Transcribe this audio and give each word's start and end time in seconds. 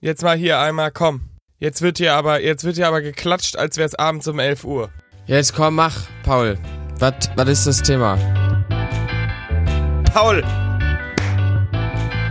Jetzt 0.00 0.22
mal 0.22 0.36
hier 0.36 0.60
einmal, 0.60 0.92
komm. 0.92 1.22
Jetzt 1.58 1.82
wird 1.82 1.98
hier 1.98 2.14
aber, 2.14 2.40
jetzt 2.40 2.62
wird 2.62 2.76
hier 2.76 2.86
aber 2.86 3.02
geklatscht, 3.02 3.56
als 3.56 3.78
wäre 3.78 3.86
es 3.86 3.96
abends 3.96 4.28
um 4.28 4.38
11 4.38 4.62
Uhr. 4.62 4.90
Jetzt 5.26 5.56
komm, 5.56 5.74
mach, 5.74 6.06
Paul. 6.22 6.56
Was 7.00 7.48
ist 7.48 7.66
das 7.66 7.82
Thema? 7.82 8.16
Paul! 10.14 10.44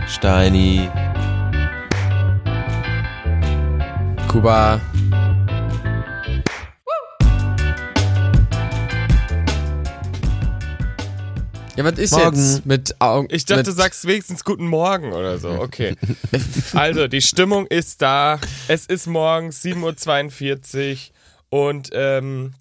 Steini. 0.06 0.88
Kuba. 4.28 4.80
Ja, 11.78 11.84
was 11.84 11.96
ist 11.96 12.10
Morgen. 12.10 12.36
jetzt 12.36 12.66
mit 12.66 13.00
Augen? 13.00 13.28
Ich 13.30 13.44
dachte, 13.44 13.62
du 13.62 13.70
sagst 13.70 14.04
wenigstens 14.04 14.42
guten 14.42 14.66
Morgen 14.66 15.12
oder 15.12 15.38
so. 15.38 15.50
Okay. 15.50 15.94
also, 16.72 17.06
die 17.06 17.22
Stimmung 17.22 17.68
ist 17.68 18.02
da. 18.02 18.40
Es 18.66 18.84
ist 18.86 19.06
morgens 19.06 19.62
7.42 19.62 21.10
Uhr 21.52 21.66
und 21.66 21.90
ähm, 21.92 22.54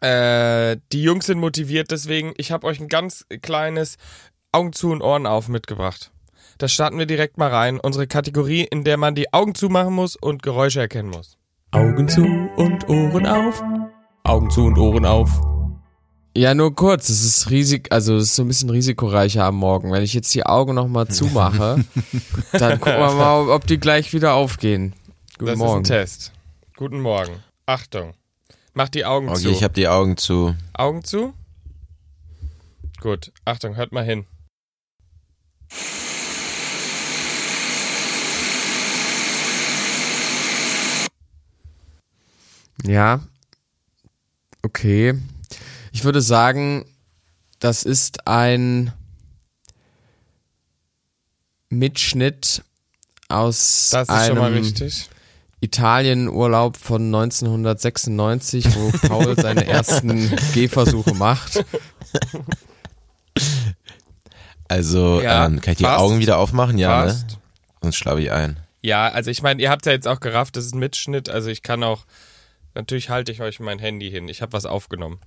äh, 0.00 0.76
die 0.92 1.02
Jungs 1.02 1.26
sind 1.26 1.40
motiviert. 1.40 1.90
Deswegen, 1.90 2.34
ich 2.36 2.52
habe 2.52 2.68
euch 2.68 2.78
ein 2.78 2.86
ganz 2.86 3.26
kleines 3.42 3.96
Augen 4.52 4.72
zu 4.72 4.92
und 4.92 5.02
Ohren 5.02 5.26
auf 5.26 5.48
mitgebracht. 5.48 6.12
Da 6.58 6.68
starten 6.68 7.00
wir 7.00 7.06
direkt 7.06 7.38
mal 7.38 7.50
rein. 7.50 7.80
Unsere 7.80 8.06
Kategorie, 8.06 8.62
in 8.62 8.84
der 8.84 8.96
man 8.96 9.16
die 9.16 9.32
Augen 9.32 9.56
zumachen 9.56 9.92
muss 9.92 10.14
und 10.14 10.44
Geräusche 10.44 10.78
erkennen 10.78 11.10
muss. 11.10 11.36
Augen 11.72 12.08
zu 12.08 12.22
und 12.22 12.88
Ohren 12.88 13.26
auf. 13.26 13.60
Augen 14.22 14.50
zu 14.50 14.66
und 14.66 14.78
Ohren 14.78 15.04
auf. 15.04 15.55
Ja, 16.36 16.54
nur 16.54 16.74
kurz. 16.74 17.08
Es 17.08 17.24
ist 17.24 17.48
riesig, 17.48 17.90
also 17.90 18.14
es 18.16 18.24
ist 18.24 18.36
so 18.36 18.42
ein 18.42 18.48
bisschen 18.48 18.68
risikoreicher 18.68 19.44
am 19.44 19.56
Morgen. 19.56 19.90
Wenn 19.90 20.02
ich 20.02 20.12
jetzt 20.12 20.34
die 20.34 20.44
Augen 20.44 20.74
nochmal 20.74 21.08
zumache, 21.08 21.82
dann 22.52 22.78
gucken 22.78 22.98
wir 22.98 23.12
mal, 23.14 23.48
ob 23.48 23.66
die 23.66 23.78
gleich 23.78 24.12
wieder 24.12 24.34
aufgehen. 24.34 24.92
Guten 25.38 25.46
das 25.46 25.56
Morgen. 25.58 25.82
ist 25.82 25.90
ein 25.90 25.96
Test. 25.96 26.32
Guten 26.76 27.00
Morgen. 27.00 27.42
Achtung. 27.64 28.12
Mach 28.74 28.90
die 28.90 29.06
Augen 29.06 29.30
Okay, 29.30 29.38
zu. 29.44 29.48
ich 29.48 29.62
habe 29.64 29.72
die 29.72 29.88
Augen 29.88 30.18
zu. 30.18 30.54
Augen 30.74 31.04
zu? 31.04 31.32
Gut, 33.00 33.32
Achtung, 33.46 33.76
hört 33.76 33.92
mal 33.92 34.04
hin. 34.04 34.26
Ja. 42.84 43.20
Okay. 44.62 45.14
Ich 45.96 46.04
würde 46.04 46.20
sagen, 46.20 46.84
das 47.58 47.82
ist 47.82 48.26
ein 48.26 48.92
Mitschnitt 51.70 52.62
aus 53.30 53.88
Das 53.92 54.02
ist 54.02 54.10
einem 54.14 54.26
schon 54.26 54.36
mal 54.36 54.52
richtig. 54.52 55.08
Italienurlaub 55.60 56.76
von 56.76 57.06
1996, 57.06 58.76
wo 58.76 58.90
Paul 59.08 59.36
seine 59.40 59.66
ersten 59.66 60.36
Gehversuche 60.52 61.14
macht. 61.14 61.64
Also, 64.68 65.22
Ja, 65.22 65.46
ähm, 65.46 65.62
kann 65.62 65.72
ich 65.72 65.78
die 65.78 65.84
fast. 65.84 65.98
Augen 65.98 66.18
wieder 66.18 66.36
aufmachen? 66.36 66.76
Ja, 66.76 67.06
ne? 67.06 67.26
Sonst 67.80 67.96
schlafe 67.96 68.20
ich 68.20 68.30
ein. 68.30 68.60
Ja, 68.82 69.08
also 69.08 69.30
ich 69.30 69.40
meine, 69.40 69.62
ihr 69.62 69.70
habt 69.70 69.86
ja 69.86 69.92
jetzt 69.92 70.06
auch 70.06 70.20
gerafft, 70.20 70.56
das 70.56 70.66
ist 70.66 70.74
ein 70.74 70.78
Mitschnitt, 70.78 71.30
also 71.30 71.48
ich 71.48 71.62
kann 71.62 71.82
auch, 71.82 72.04
natürlich 72.74 73.08
halte 73.08 73.32
ich 73.32 73.40
euch 73.40 73.60
mein 73.60 73.78
Handy 73.78 74.10
hin. 74.10 74.28
Ich 74.28 74.42
habe 74.42 74.52
was 74.52 74.66
aufgenommen. 74.66 75.20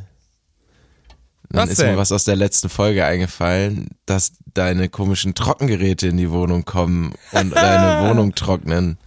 Dann 1.50 1.62
Was 1.62 1.70
ist 1.70 1.80
denn? 1.80 1.92
mir 1.92 1.96
was 1.96 2.12
aus 2.12 2.24
der 2.24 2.36
letzten 2.36 2.68
Folge 2.68 3.04
eingefallen, 3.04 3.88
dass 4.06 4.32
deine 4.54 4.88
komischen 4.88 5.34
Trockengeräte 5.34 6.08
in 6.08 6.16
die 6.16 6.30
Wohnung 6.30 6.64
kommen 6.64 7.12
und 7.32 7.54
deine 7.54 8.08
Wohnung 8.08 8.34
trocknen. 8.34 8.98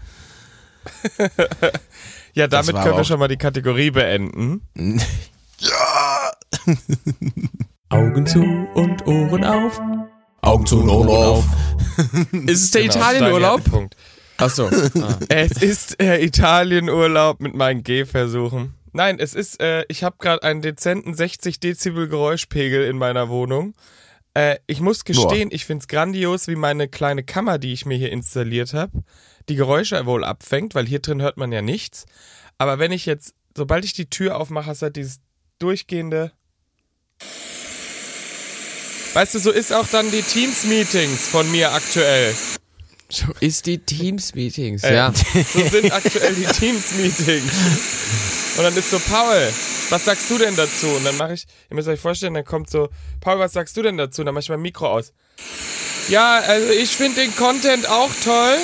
Ja, 2.33 2.47
damit 2.47 2.75
können 2.75 2.95
wir 2.95 3.03
schon 3.03 3.19
mal 3.19 3.27
die 3.27 3.38
Kategorie 3.38 3.91
beenden. 3.91 4.61
ja! 5.59 6.31
Augen 7.89 8.25
zu 8.25 8.41
und 8.75 9.06
Ohren 9.07 9.44
auf. 9.44 9.81
Augen 10.41 10.66
zu 10.66 10.79
und 10.79 10.89
Ohren 10.89 11.09
auf. 11.09 11.45
Ist 12.45 12.63
es 12.66 12.71
der 12.71 12.83
Genau, 12.83 12.94
Italienurlaub? 12.95 13.61
Achso. 14.38 14.67
Ah. 14.67 15.17
Es 15.27 15.51
ist 15.61 16.00
der 16.00 16.23
Italienurlaub 16.23 17.41
mit 17.41 17.56
meinen 17.56 17.83
Gehversuchen. 17.83 18.73
Nein, 18.91 19.19
es 19.19 19.33
ist, 19.33 19.61
äh, 19.61 19.85
ich 19.88 20.03
habe 20.03 20.17
gerade 20.19 20.44
einen 20.44 20.61
dezenten 20.61 21.13
60 21.13 21.59
Dezibel 21.59 22.07
Geräuschpegel 22.07 22.85
in 22.85 22.97
meiner 22.97 23.29
Wohnung. 23.29 23.73
Äh, 24.33 24.57
ich 24.67 24.79
muss 24.79 25.05
gestehen, 25.05 25.50
ich 25.51 25.66
find's 25.66 25.88
grandios, 25.88 26.47
wie 26.47 26.55
meine 26.55 26.88
kleine 26.88 27.23
Kammer, 27.23 27.57
die 27.59 27.73
ich 27.73 27.85
mir 27.85 27.97
hier 27.97 28.11
installiert 28.11 28.73
habe, 28.73 29.03
die 29.47 29.55
Geräusche 29.55 30.05
wohl 30.05 30.23
abfängt, 30.23 30.75
weil 30.75 30.85
hier 30.85 31.00
drin 31.00 31.22
hört 31.22 31.38
man 31.38 31.51
ja 31.51 31.61
nichts. 31.61 32.05
Aber 32.57 32.79
wenn 32.79 32.91
ich 32.91 33.05
jetzt, 33.05 33.33
sobald 33.55 33.85
ich 33.85 33.94
die 33.94 34.09
Tür 34.09 34.38
aufmache, 34.38 34.67
hast 34.67 34.81
du 34.81 34.85
halt 34.85 34.95
dieses 34.95 35.19
durchgehende. 35.59 36.31
Weißt 39.13 39.35
du, 39.35 39.39
so 39.39 39.51
ist 39.51 39.73
auch 39.73 39.88
dann 39.88 40.11
die 40.11 40.21
Teams-Meetings 40.21 41.27
von 41.27 41.51
mir 41.51 41.73
aktuell. 41.73 42.33
So 43.12 43.25
ist 43.40 43.66
die 43.66 43.80
Teams-Meetings, 43.80 44.84
Äh, 44.84 44.96
ja. 44.96 45.12
So 45.14 45.68
sind 45.68 45.92
aktuell 45.92 46.36
die 46.36 46.46
Teams-Meetings. 46.46 48.58
Und 48.58 48.64
dann 48.64 48.75
ist 48.75 48.92
so, 48.92 49.00
Paul, 49.00 49.47
was 49.90 50.06
sagst 50.06 50.30
du 50.30 50.38
denn 50.38 50.56
dazu? 50.56 50.88
Und 50.88 51.06
dann 51.06 51.18
mache 51.18 51.34
ich, 51.34 51.48
ihr 51.69 51.75
müsst 51.75 51.88
euch 51.88 52.00
vorstellen, 52.00 52.36
dann 52.36 52.46
kommt 52.46 52.69
so, 52.69 52.90
Paul, 53.19 53.40
was 53.40 53.53
sagst 53.53 53.75
du 53.78 53.81
denn 53.81 53.98
dazu? 53.98 54.22
Und 54.22 54.28
dann 54.28 54.36
mache 54.36 54.44
ich 54.44 54.50
mein 54.50 54.62
Mikro 54.62 54.88
aus. 54.88 55.14
Ja, 56.08 56.40
also 56.40 56.69
ich 56.69 56.96
finde 56.96 57.22
den 57.22 57.36
Content 57.36 57.90
auch 57.90 58.12
toll. 58.24 58.58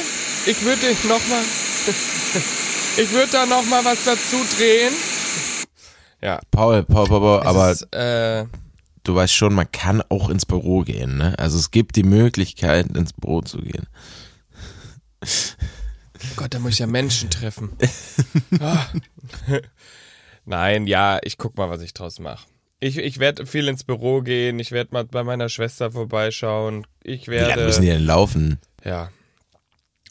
Ich 0.46 0.62
würde 0.64 0.82
den 0.82 1.10
nochmal, 1.10 1.42
ich 2.98 3.12
würde 3.12 3.32
da 3.32 3.46
nochmal 3.46 3.84
was 3.84 4.04
dazu 4.04 4.38
drehen. 4.58 4.94
Ja, 6.22 6.40
Paul, 6.52 6.84
Paul, 6.84 7.08
Paul, 7.08 7.20
Paul 7.20 7.40
aber 7.42 7.72
ist, 7.72 7.84
äh, 7.94 8.46
du 9.04 9.16
weißt 9.16 9.34
schon, 9.34 9.54
man 9.54 9.72
kann 9.72 10.04
auch 10.10 10.30
ins 10.30 10.46
Büro 10.46 10.82
gehen, 10.82 11.18
ne? 11.18 11.36
Also 11.38 11.58
es 11.58 11.72
gibt 11.72 11.96
die 11.96 12.04
Möglichkeit, 12.04 12.88
ins 12.96 13.14
Büro 13.14 13.42
zu 13.42 13.60
gehen. 13.60 13.88
Oh 15.26 16.34
Gott, 16.36 16.54
da 16.54 16.60
muss 16.60 16.74
ich 16.74 16.80
ja 16.80 16.88
Menschen 16.88 17.30
treffen. 17.30 17.72
Ah. 18.60 18.86
Nein, 20.46 20.88
ja, 20.88 21.20
ich 21.24 21.38
guck 21.38 21.58
mal, 21.58 21.70
was 21.70 21.82
ich 21.82 21.94
draus 21.94 22.20
mache. 22.20 22.46
Ich, 22.80 22.98
ich 22.98 23.20
werde 23.20 23.46
viel 23.46 23.68
ins 23.68 23.84
Büro 23.84 24.22
gehen, 24.22 24.60
ich 24.60 24.72
werde 24.72 24.94
mal 24.94 25.06
bei 25.06 25.24
meiner 25.24 25.50
Schwester 25.50 25.92
vorbeischauen. 25.92 26.86
Ich 27.04 27.28
Wie 27.28 27.36
lange 27.36 27.48
werde. 27.48 27.66
müssen 27.66 27.82
die 27.82 27.88
denn 27.88 28.06
laufen? 28.06 28.60
Ja. 28.84 29.10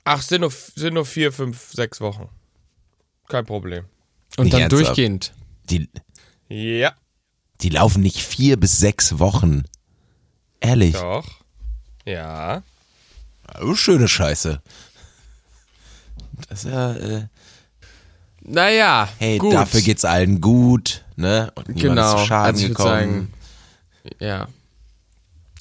Ach, 0.05 0.23
sind 0.23 0.41
nur, 0.41 0.51
sind 0.51 0.95
nur 0.95 1.07
vier, 1.07 1.33
fünf, 1.33 1.73
sechs 1.73 2.01
Wochen. 2.01 2.29
Kein 3.29 3.47
Problem. 3.47 3.85
Und 4.37 4.45
Nicht 4.47 4.57
dann 4.57 4.69
durchgehend. 4.69 5.33
Die, 5.71 5.89
Ja, 6.49 6.95
die 7.61 7.69
laufen 7.71 8.03
nicht 8.03 8.21
vier 8.21 8.59
bis 8.59 8.79
sechs 8.79 9.19
Wochen. 9.19 9.65
Ehrlich. 10.61 10.95
doch. 10.95 11.27
Ja. 12.05 12.63
Oh, 13.61 13.75
schöne 13.75 14.09
Scheiße. 14.09 14.61
Das 16.49 16.65
ist 16.65 16.71
ja, 16.71 16.93
äh, 16.95 17.27
Naja, 18.43 19.09
hey, 19.19 19.39
gut. 19.39 19.55
dafür 19.55 19.81
geht's 19.81 20.05
allen 20.05 20.41
gut, 20.41 21.05
ne? 21.17 21.51
Und 21.55 21.69
niemand 21.69 21.83
Genau, 21.83 22.15
ist 22.15 22.21
zu 22.21 22.27
Schaden 22.27 22.55
also 22.55 22.63
ich 22.63 22.69
gekommen. 22.69 22.89
sagen, 22.91 23.33
Ja. 24.21 24.49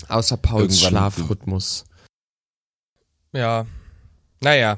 Außer 0.09 0.35
Pauls 0.37 0.73
Irgendwann- 0.81 0.89
Schlafrhythmus. 0.89 1.85
Ja. 3.31 3.65
Naja. 4.41 4.77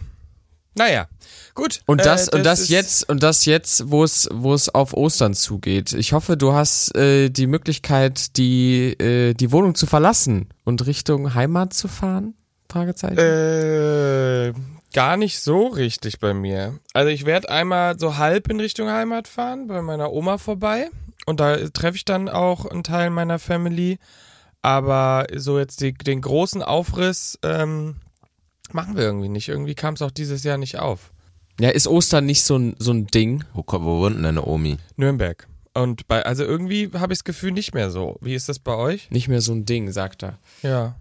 Naja. 0.78 1.08
Gut. 1.56 1.81
Und 1.88 2.06
das, 2.06 2.28
äh, 2.28 2.36
und 2.36 2.44
das 2.46 2.69
jetzt, 2.69 3.08
und 3.10 3.24
das 3.24 3.46
jetzt, 3.46 3.90
wo 3.90 4.04
es, 4.04 4.28
wo 4.31 4.54
es 4.54 4.69
auf 4.69 4.94
Ostern 4.94 5.34
zugeht. 5.34 5.94
Ich 5.94 6.14
hoffe, 6.14 6.38
du 6.38 6.54
hast 6.54 6.94
äh, 6.96 7.30
die 7.30 7.48
Möglichkeit, 7.48 8.38
die, 8.38 8.92
äh, 9.00 9.34
die 9.34 9.52
Wohnung 9.52 9.74
zu 9.74 9.88
verlassen 9.88 10.50
und 10.64 10.86
Richtung 10.86 11.34
Heimat 11.34 11.74
zu 11.74 11.88
fahren? 11.88 12.36
Fragezeichen. 12.69 13.18
Äh, 13.18 14.54
gar 14.95 15.18
nicht 15.18 15.42
so 15.42 15.68
richtig 15.68 16.19
bei 16.19 16.33
mir. 16.33 16.80
Also 16.94 17.09
ich 17.09 17.25
werde 17.25 17.50
einmal 17.50 18.00
so 18.00 18.15
halb 18.15 18.50
in 18.50 18.62
Richtung 18.62 18.88
Heimat 18.89 19.27
fahren, 19.27 19.68
bei 19.68 19.81
meiner 19.81 20.13
Oma 20.13 20.38
vorbei. 20.38 20.89
Und 21.25 21.42
da 21.42 21.57
treffe 21.68 21.97
ich 21.97 22.06
dann 22.06 22.30
auch 22.30 22.65
einen 22.65 22.83
Teil 22.83 23.09
meiner 23.09 23.38
Family. 23.38 24.00
Aber 24.62 25.27
so 25.36 25.59
jetzt 25.59 25.81
die, 25.81 25.94
den 25.94 26.21
großen 26.21 26.63
Aufriss 26.63 27.38
ähm, 27.44 27.97
machen 28.71 28.95
wir 28.95 29.03
irgendwie 29.03 29.27
nicht. 29.27 29.50
Irgendwie 29.50 29.75
kam 29.75 29.95
es 29.95 30.01
auch 30.01 30.12
dieses 30.12 30.45
Jahr 30.45 30.57
nicht 30.57 30.80
auf. 30.80 31.12
ja, 31.59 31.69
ist 31.71 31.88
Ostern 31.88 32.25
nicht 32.25 32.44
so 32.44 32.57
ein, 32.57 32.75
so 32.80 32.94
ein 32.94 33.07
Ding? 33.07 33.44
Wo, 33.53 33.65
wo 33.68 34.00
wohnt 34.00 34.15
denn 34.15 34.24
deine 34.24 34.45
Omi? 34.45 34.77
Nürnberg. 34.95 35.45
Und 35.74 36.07
bei, 36.07 36.25
also 36.25 36.45
irgendwie 36.45 36.89
habe 36.94 37.12
ich 37.12 37.19
das 37.19 37.25
Gefühl 37.25 37.51
nicht 37.51 37.74
mehr 37.74 37.89
so. 37.89 38.18
Wie 38.21 38.33
ist 38.33 38.47
das 38.47 38.59
bei 38.59 38.75
euch? 38.75 39.12
Nicht 39.12 39.27
mehr 39.27 39.42
so 39.42 39.51
ein 39.51 39.65
Ding, 39.65 39.92
sagt 39.92 40.24
er. 40.24 40.39
Ja. 40.63 40.95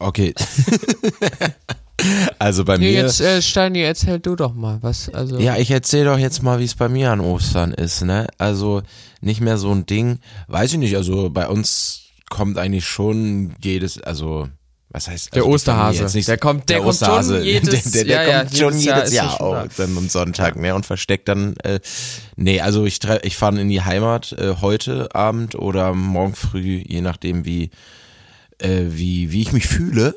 Okay. 0.00 0.34
also 2.38 2.64
bei 2.64 2.78
Nee, 2.78 2.92
mir. 2.92 3.02
jetzt, 3.02 3.20
äh, 3.20 3.42
Steini, 3.42 3.82
erzähl 3.82 4.18
du 4.18 4.34
doch 4.36 4.54
mal, 4.54 4.78
was, 4.80 5.08
also. 5.10 5.38
Ja, 5.38 5.56
ich 5.56 5.70
erzähl 5.70 6.04
doch 6.06 6.18
jetzt 6.18 6.42
mal, 6.42 6.58
wie 6.58 6.64
es 6.64 6.74
bei 6.74 6.88
mir 6.88 7.10
an 7.12 7.20
Ostern 7.20 7.72
ist, 7.74 8.02
ne? 8.02 8.26
Also 8.38 8.82
nicht 9.20 9.40
mehr 9.40 9.58
so 9.58 9.70
ein 9.72 9.86
Ding. 9.86 10.18
Weiß 10.48 10.72
ich 10.72 10.78
nicht, 10.78 10.96
also 10.96 11.28
bei 11.30 11.46
uns 11.48 12.02
kommt 12.30 12.56
eigentlich 12.58 12.86
schon 12.86 13.54
jedes, 13.62 14.00
also 14.00 14.48
was 14.92 15.06
heißt 15.08 15.34
Der 15.36 15.42
also 15.42 15.54
Osterhase. 15.54 16.04
Nicht- 16.16 16.26
Der 16.28 16.38
kommt- 16.38 16.68
der 16.68 16.78
kommt 16.80 16.96
schon 16.96 17.08
Osterhase, 17.08 17.40
jedes- 17.44 17.92
der, 17.92 17.94
der, 18.04 18.04
der 18.04 18.22
ja, 18.24 18.28
ja, 18.30 18.38
kommt 18.44 18.56
schon 18.56 18.72
jedes 18.78 18.84
Jahr 18.86 18.98
jedes 18.98 19.12
Jahr 19.14 19.30
schon 19.36 19.46
auch 19.46 19.52
da. 19.62 19.68
dann 19.76 19.96
am 19.98 20.08
Sonntag, 20.08 20.56
ne? 20.56 20.74
Und 20.74 20.86
versteckt 20.86 21.28
dann 21.28 21.56
äh, 21.58 21.80
nee, 22.36 22.60
also 22.60 22.86
ich 22.86 22.98
ich 23.22 23.36
fahre 23.36 23.60
in 23.60 23.68
die 23.68 23.82
Heimat 23.82 24.32
äh, 24.32 24.54
heute 24.60 25.14
Abend 25.14 25.54
oder 25.54 25.92
morgen 25.92 26.34
früh, 26.34 26.82
je 26.86 27.02
nachdem 27.02 27.44
wie 27.44 27.70
äh, 28.60 28.86
wie 28.88 29.32
wie 29.32 29.42
ich 29.42 29.52
mich 29.52 29.66
fühle. 29.66 30.14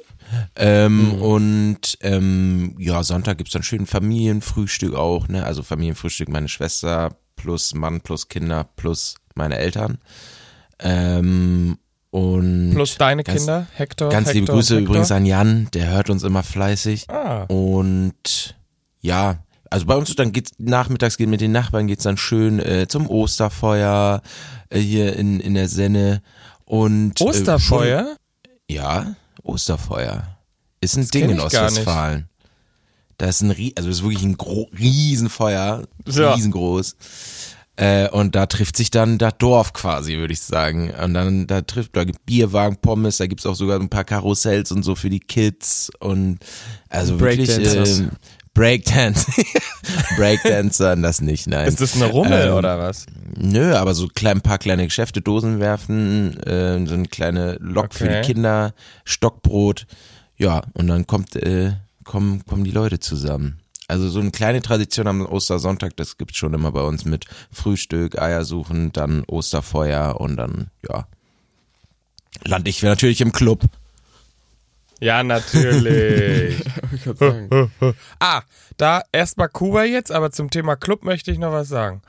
Ähm, 0.56 1.10
Mhm. 1.16 1.22
Und 1.22 1.80
ähm, 2.02 2.76
ja, 2.80 3.04
Sonntag 3.04 3.38
gibt's 3.38 3.54
dann 3.54 3.62
schön 3.64 3.86
Familienfrühstück 3.86 4.96
auch, 4.96 5.28
ne? 5.28 5.44
Also 5.46 5.62
Familienfrühstück, 5.64 6.30
meine 6.30 6.48
Schwester 6.50 7.16
plus 7.36 7.74
Mann 7.76 8.02
plus 8.02 8.28
Kinder 8.30 8.64
plus 8.76 9.16
meine 9.36 9.58
Eltern. 9.58 10.00
Ähm, 10.80 11.78
und 12.12 12.72
Plus 12.74 12.98
deine 12.98 13.24
ganz- 13.24 13.40
Kinder, 13.40 13.68
Hector. 13.74 14.10
Ganz 14.10 14.28
Hector 14.30 14.42
liebe 14.42 14.52
Grüße 14.54 14.76
Hector. 14.76 14.88
übrigens 14.90 15.12
an 15.12 15.26
Jan, 15.26 15.68
der 15.74 15.92
hört 15.92 16.10
uns 16.10 16.24
immer 16.24 16.44
fleißig. 16.44 17.10
Ah. 17.10 17.44
Und 17.46 18.56
ja, 19.02 19.44
also 19.70 19.86
bei 19.88 19.96
uns 19.96 20.16
dann 20.16 20.32
geht's 20.32 20.52
nachmittags 20.60 21.18
geht 21.18 21.30
mit 21.30 21.42
den 21.42 21.52
Nachbarn 21.52 21.88
geht's 21.88 22.04
dann 22.04 22.18
schön 22.18 22.60
äh, 22.60 22.88
zum 22.88 23.10
Osterfeuer 23.10 24.22
äh, 24.70 24.80
hier 24.80 25.16
in 25.16 25.40
in 25.40 25.56
der 25.56 25.68
Senne 25.68 26.22
und 26.66 27.20
Äh, 27.20 27.24
Osterfeuer? 27.24 28.04
schon, 28.06 28.16
ja, 28.70 29.16
Osterfeuer 29.44 30.38
ist 30.82 30.98
ein 30.98 31.08
kenn 31.08 31.22
Ding 31.22 31.30
in. 31.32 31.40
Ostwestfalen. 31.40 32.30
Da 33.18 33.28
ist 33.28 33.42
ein 33.42 33.52
also 33.52 33.90
das 33.90 33.98
ist 33.98 34.04
wirklich 34.04 34.24
ein 34.24 34.38
gro 34.38 34.70
Riesenfeuer, 34.78 35.84
Ja. 36.08 36.34
riesengroß. 36.34 36.96
Äh, 37.76 38.08
und 38.10 38.36
da 38.36 38.46
trifft 38.46 38.78
sich 38.78 38.92
dann 38.92 39.18
das 39.18 39.34
Dorf 39.40 39.74
quasi, 39.74 40.18
würde 40.18 40.34
ich 40.34 40.42
sagen. 40.42 40.92
Und 40.92 41.16
dann 41.16 41.48
da 41.48 41.62
trifft, 41.62 41.96
da 41.96 42.04
gibt 42.04 42.24
Bierwagen, 42.26 42.78
Pommes, 42.78 43.18
da 43.18 43.26
gibt's 43.26 43.46
auch 43.48 43.56
sogar 43.56 43.80
ein 43.80 43.90
paar 43.90 44.04
Karussells 44.04 44.72
und 44.72 44.84
so 44.84 44.94
für 44.94 45.10
die 45.10 45.20
Kids 45.20 45.92
und 46.00 46.40
also 46.90 47.20
wirklich 47.20 47.50
Breakdancers. 47.50 48.04
Breakdance. 48.54 49.32
Breakdancer, 50.16 50.96
das 50.96 51.22
nicht, 51.22 51.48
nein. 51.48 51.68
Ist 51.68 51.82
das 51.82 51.96
eine 51.96 52.06
Rummel 52.06 52.48
Ähm, 52.50 52.54
oder 52.54 52.78
was? 52.80 53.06
Nö, 53.36 53.74
aber 53.76 53.94
so 53.96 54.08
klein, 54.08 54.38
ein 54.38 54.42
paar 54.42 54.60
kleine 54.60 54.86
Geschäfte, 54.86 55.22
Dosen 55.22 55.60
werfen, 55.60 56.38
äh, 56.44 56.86
so 56.86 56.94
eine 56.94 57.08
kleine 57.08 57.58
Lok 57.60 57.94
für 57.94 58.06
Okay. 58.06 58.22
die 58.22 58.28
Kinder, 58.34 58.74
Stockbrot. 59.06 59.88
Ja, 60.38 60.62
und 60.74 60.88
dann 60.88 61.08
kommt, 61.08 61.36
äh, 61.36 61.74
kommen, 62.04 62.46
kommen 62.46 62.64
die 62.64 62.72
Leute 62.72 63.00
zusammen. 63.00 63.60
Also 63.88 64.08
so 64.10 64.20
eine 64.20 64.32
kleine 64.32 64.62
Tradition 64.62 65.08
am 65.08 65.26
Ostersonntag, 65.26 65.98
das 65.98 66.18
gibt's 66.18 66.38
schon 66.38 66.54
immer 66.54 66.72
bei 66.72 66.82
uns 66.82 67.06
mit 67.06 67.26
Frühstück, 67.52 68.20
Eier 68.20 68.46
suchen, 68.46 68.92
dann 68.94 69.24
Osterfeuer 69.26 70.20
und 70.22 70.38
dann, 70.38 70.68
ja, 70.88 71.06
lande 72.46 72.70
ich 72.70 72.82
natürlich 72.82 73.22
im 73.22 73.32
Club. 73.32 73.64
Ja, 75.04 75.22
natürlich. 75.24 76.64
Ah, 78.20 78.44
da 78.78 79.02
erstmal 79.12 79.50
Kuba 79.50 79.84
jetzt, 79.84 80.12
aber 80.12 80.32
zum 80.32 80.50
Thema 80.50 80.76
Club 80.76 81.04
möchte 81.04 81.32
ich 81.32 81.38
noch 81.38 81.52
was 81.52 81.68
sagen. 81.68 82.02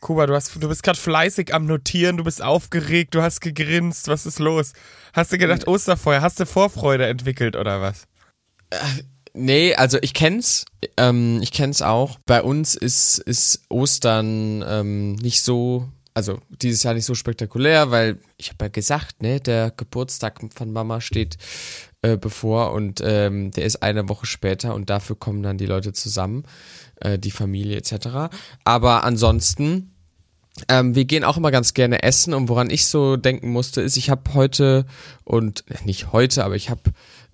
Kuba, 0.00 0.26
du, 0.26 0.34
hast, 0.34 0.60
du 0.60 0.68
bist 0.68 0.82
gerade 0.82 0.98
fleißig 0.98 1.54
am 1.54 1.66
Notieren, 1.66 2.16
du 2.16 2.24
bist 2.24 2.42
aufgeregt, 2.42 3.14
du 3.14 3.22
hast 3.22 3.40
gegrinst, 3.40 4.08
was 4.08 4.26
ist 4.26 4.40
los? 4.40 4.72
Hast 5.12 5.32
du 5.32 5.38
gedacht, 5.38 5.68
Osterfeuer, 5.68 6.22
hast 6.22 6.40
du 6.40 6.46
Vorfreude 6.46 7.06
entwickelt 7.06 7.54
oder 7.54 7.80
was? 7.80 8.08
Nee, 9.34 9.74
also 9.76 9.98
ich 10.02 10.12
kenn's, 10.12 10.64
ähm, 10.96 11.38
ich 11.42 11.52
kenn's 11.52 11.82
auch. 11.82 12.18
Bei 12.26 12.42
uns 12.42 12.74
ist, 12.74 13.18
ist 13.18 13.62
Ostern 13.68 14.64
ähm, 14.66 15.12
nicht 15.14 15.42
so, 15.42 15.88
also 16.14 16.40
dieses 16.48 16.82
Jahr 16.82 16.94
nicht 16.94 17.06
so 17.06 17.14
spektakulär, 17.14 17.92
weil 17.92 18.18
ich 18.36 18.48
habe 18.48 18.64
ja 18.64 18.68
gesagt, 18.68 19.22
ne, 19.22 19.38
der 19.40 19.70
Geburtstag 19.76 20.40
von 20.52 20.72
Mama 20.72 21.00
steht 21.00 21.36
äh, 22.02 22.16
bevor 22.16 22.72
und 22.72 23.00
ähm, 23.04 23.50
der 23.52 23.64
ist 23.64 23.82
eine 23.82 24.08
Woche 24.08 24.26
später 24.26 24.74
und 24.74 24.90
dafür 24.90 25.16
kommen 25.16 25.42
dann 25.42 25.58
die 25.58 25.66
Leute 25.66 25.92
zusammen, 25.92 26.44
äh, 27.00 27.18
die 27.18 27.30
Familie 27.30 27.76
etc. 27.76 28.34
Aber 28.64 29.04
ansonsten 29.04 29.92
ähm, 30.68 30.94
wir 30.94 31.06
gehen 31.06 31.24
auch 31.24 31.38
immer 31.38 31.50
ganz 31.50 31.72
gerne 31.72 32.02
essen 32.02 32.34
und 32.34 32.48
woran 32.48 32.68
ich 32.68 32.84
so 32.84 33.16
denken 33.16 33.50
musste, 33.50 33.80
ist, 33.80 33.96
ich 33.96 34.10
habe 34.10 34.34
heute 34.34 34.84
und 35.24 35.64
nicht 35.86 36.12
heute, 36.12 36.44
aber 36.44 36.56
ich 36.56 36.68
habe 36.68 36.82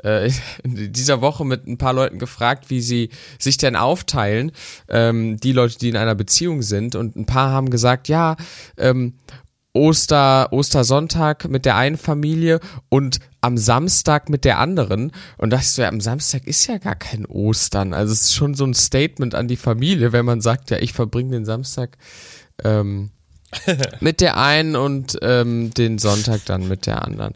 äh, 0.05 0.31
in 0.63 0.93
dieser 0.93 1.21
Woche 1.21 1.45
mit 1.45 1.67
ein 1.67 1.79
paar 1.79 1.93
Leuten 1.93 2.19
gefragt, 2.19 2.71
wie 2.71 2.81
sie 2.81 3.11
sich 3.39 3.57
denn 3.57 3.75
aufteilen, 3.75 4.53
ähm, 4.89 5.39
die 5.39 5.53
Leute, 5.53 5.79
die 5.79 5.89
in 5.89 5.97
einer 5.97 6.15
Beziehung 6.15 6.63
sind 6.63 6.95
und 6.95 7.17
ein 7.17 7.27
paar 7.27 7.51
haben 7.51 7.71
gesagt, 7.71 8.09
ja, 8.09 8.37
ähm, 8.77 9.15
Oster, 9.75 10.53
Ostersonntag 10.53 11.49
mit 11.49 11.65
der 11.65 11.77
einen 11.77 11.97
Familie 11.99 12.59
und 12.89 13.21
am 13.41 13.57
Samstag 13.59 14.29
mit 14.29 14.45
der 14.45 14.59
anderen. 14.59 15.13
Und 15.37 15.51
dachte 15.51 15.65
ich 15.65 15.71
so, 15.71 15.83
ja, 15.83 15.89
am 15.89 16.01
Samstag 16.01 16.47
ist 16.47 16.67
ja 16.67 16.79
gar 16.79 16.97
kein 16.97 17.27
Ostern. 17.27 17.95
Also 17.95 18.13
es 18.13 18.23
ist 18.23 18.35
schon 18.35 18.55
so 18.55 18.65
ein 18.65 18.75
Statement 18.75 19.35
an 19.35 19.47
die 19.47 19.57
Familie, 19.57 20.13
wenn 20.13 20.25
man 20.25 20.41
sagt, 20.41 20.71
ja, 20.71 20.79
ich 20.79 20.93
verbringe 20.93 21.33
den 21.33 21.45
Samstag 21.45 21.97
ähm, 22.65 23.11
mit 24.01 24.21
der 24.21 24.37
einen 24.37 24.75
und 24.75 25.19
ähm, 25.23 25.71
den 25.73 25.99
Sonntag 25.99 26.45
dann 26.47 26.67
mit 26.67 26.87
der 26.87 27.05
anderen. 27.05 27.35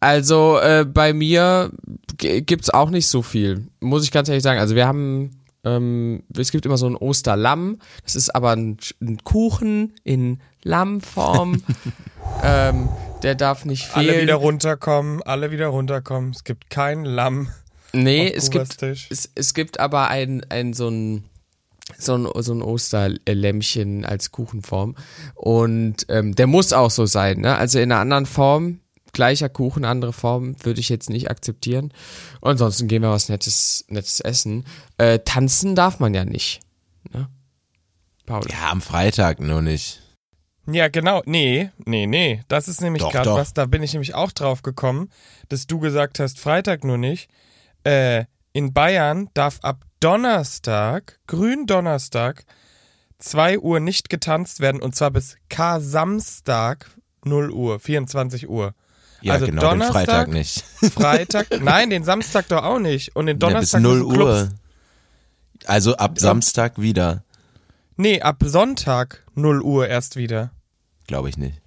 Also 0.00 0.58
äh, 0.58 0.84
bei 0.84 1.12
mir 1.12 1.70
g- 2.16 2.40
gibt's 2.40 2.70
auch 2.70 2.90
nicht 2.90 3.06
so 3.06 3.22
viel, 3.22 3.68
muss 3.80 4.04
ich 4.04 4.10
ganz 4.12 4.28
ehrlich 4.28 4.42
sagen. 4.42 4.60
Also 4.60 4.74
wir 4.74 4.86
haben, 4.86 5.42
ähm, 5.64 6.22
es 6.36 6.50
gibt 6.50 6.66
immer 6.66 6.78
so 6.78 6.86
ein 6.86 6.96
Osterlamm, 6.96 7.78
das 8.04 8.16
ist 8.16 8.34
aber 8.34 8.52
ein, 8.52 8.78
ein 9.00 9.18
Kuchen 9.24 9.94
in 10.04 10.40
Lammform. 10.62 11.62
ähm, 12.42 12.88
der 13.22 13.34
darf 13.34 13.64
nicht 13.64 13.84
fehlen. 13.86 14.08
Alle 14.10 14.22
wieder 14.22 14.34
runterkommen, 14.34 15.22
alle 15.22 15.50
wieder 15.50 15.68
runterkommen. 15.68 16.30
Es 16.30 16.44
gibt 16.44 16.70
kein 16.70 17.04
Lamm. 17.04 17.48
nee, 17.92 18.28
auf 18.28 18.36
es 18.36 18.50
gibt, 18.50 18.78
Tisch. 18.78 19.08
es, 19.10 19.30
es 19.34 19.54
gibt 19.54 19.80
aber 19.80 20.08
ein, 20.08 20.44
ein 20.48 20.72
so 20.72 20.88
ein 20.88 21.24
so 21.98 22.16
ein, 22.16 22.28
so 22.42 22.52
ein 22.52 22.62
Osterlämmchen 22.62 24.04
als 24.04 24.30
Kuchenform. 24.30 24.94
Und 25.34 26.06
ähm, 26.08 26.34
der 26.34 26.46
muss 26.46 26.72
auch 26.72 26.90
so 26.90 27.04
sein, 27.06 27.40
ne? 27.40 27.56
Also 27.56 27.78
in 27.78 27.90
einer 27.90 28.00
anderen 28.00 28.26
Form, 28.26 28.80
gleicher 29.12 29.48
Kuchen, 29.48 29.84
andere 29.84 30.12
Form, 30.12 30.54
würde 30.64 30.80
ich 30.80 30.88
jetzt 30.88 31.10
nicht 31.10 31.30
akzeptieren. 31.30 31.92
Und 32.40 32.52
ansonsten 32.52 32.88
gehen 32.88 33.02
wir 33.02 33.10
was 33.10 33.28
Nettes, 33.28 33.84
Nettes 33.88 34.20
essen. 34.20 34.64
Äh, 34.98 35.20
tanzen 35.24 35.74
darf 35.74 35.98
man 35.98 36.14
ja 36.14 36.24
nicht. 36.24 36.60
Ne? 37.12 37.28
Paul. 38.26 38.42
Ja, 38.48 38.70
am 38.70 38.80
Freitag 38.80 39.40
nur 39.40 39.62
nicht. 39.62 40.00
Ja, 40.72 40.88
genau. 40.88 41.22
Nee, 41.26 41.70
nee, 41.84 42.06
nee. 42.06 42.42
Das 42.48 42.68
ist 42.68 42.80
nämlich 42.80 43.02
gerade 43.02 43.34
was, 43.34 43.54
da 43.54 43.66
bin 43.66 43.82
ich 43.82 43.92
nämlich 43.92 44.14
auch 44.14 44.32
drauf 44.32 44.62
gekommen, 44.62 45.10
dass 45.48 45.66
du 45.66 45.78
gesagt 45.78 46.18
hast, 46.18 46.38
Freitag 46.38 46.84
nur 46.84 46.98
nicht. 46.98 47.30
Äh, 47.84 48.24
in 48.52 48.72
Bayern 48.72 49.28
darf 49.34 49.58
ab 49.62 49.84
Donnerstag, 50.00 51.18
Gründonnerstag, 51.26 52.44
2 53.18 53.58
Uhr 53.58 53.80
nicht 53.80 54.08
getanzt 54.08 54.60
werden 54.60 54.80
und 54.80 54.94
zwar 54.94 55.10
bis 55.10 55.36
K-Samstag 55.48 56.90
0 57.24 57.50
Uhr, 57.50 57.78
24 57.78 58.48
Uhr. 58.48 58.74
Ja, 59.22 59.34
Also 59.34 59.46
genau, 59.46 59.60
den 59.60 59.70
Donnerstag, 59.70 60.04
Freitag 60.06 60.28
nicht. 60.28 60.62
Freitag, 60.92 61.46
nein, 61.62 61.90
den 61.90 62.04
Samstag 62.04 62.48
doch 62.48 62.64
auch 62.64 62.78
nicht. 62.78 63.14
Und 63.14 63.26
den 63.26 63.38
Ja, 63.38 63.60
bis 63.60 63.70
Donnerstag 63.70 63.82
0 63.82 63.98
müssen 63.98 64.12
Clubs, 64.12 64.30
Uhr. 64.30 64.48
Also 65.66 65.96
ab 65.96 66.18
Samstag 66.18 66.80
wieder. 66.80 67.22
Nee, 67.96 68.22
ab 68.22 68.38
Sonntag 68.42 69.24
0 69.34 69.60
Uhr 69.60 69.86
erst 69.86 70.16
wieder. 70.16 70.52
Glaube 71.10 71.28
ich 71.28 71.36
nicht. 71.36 71.60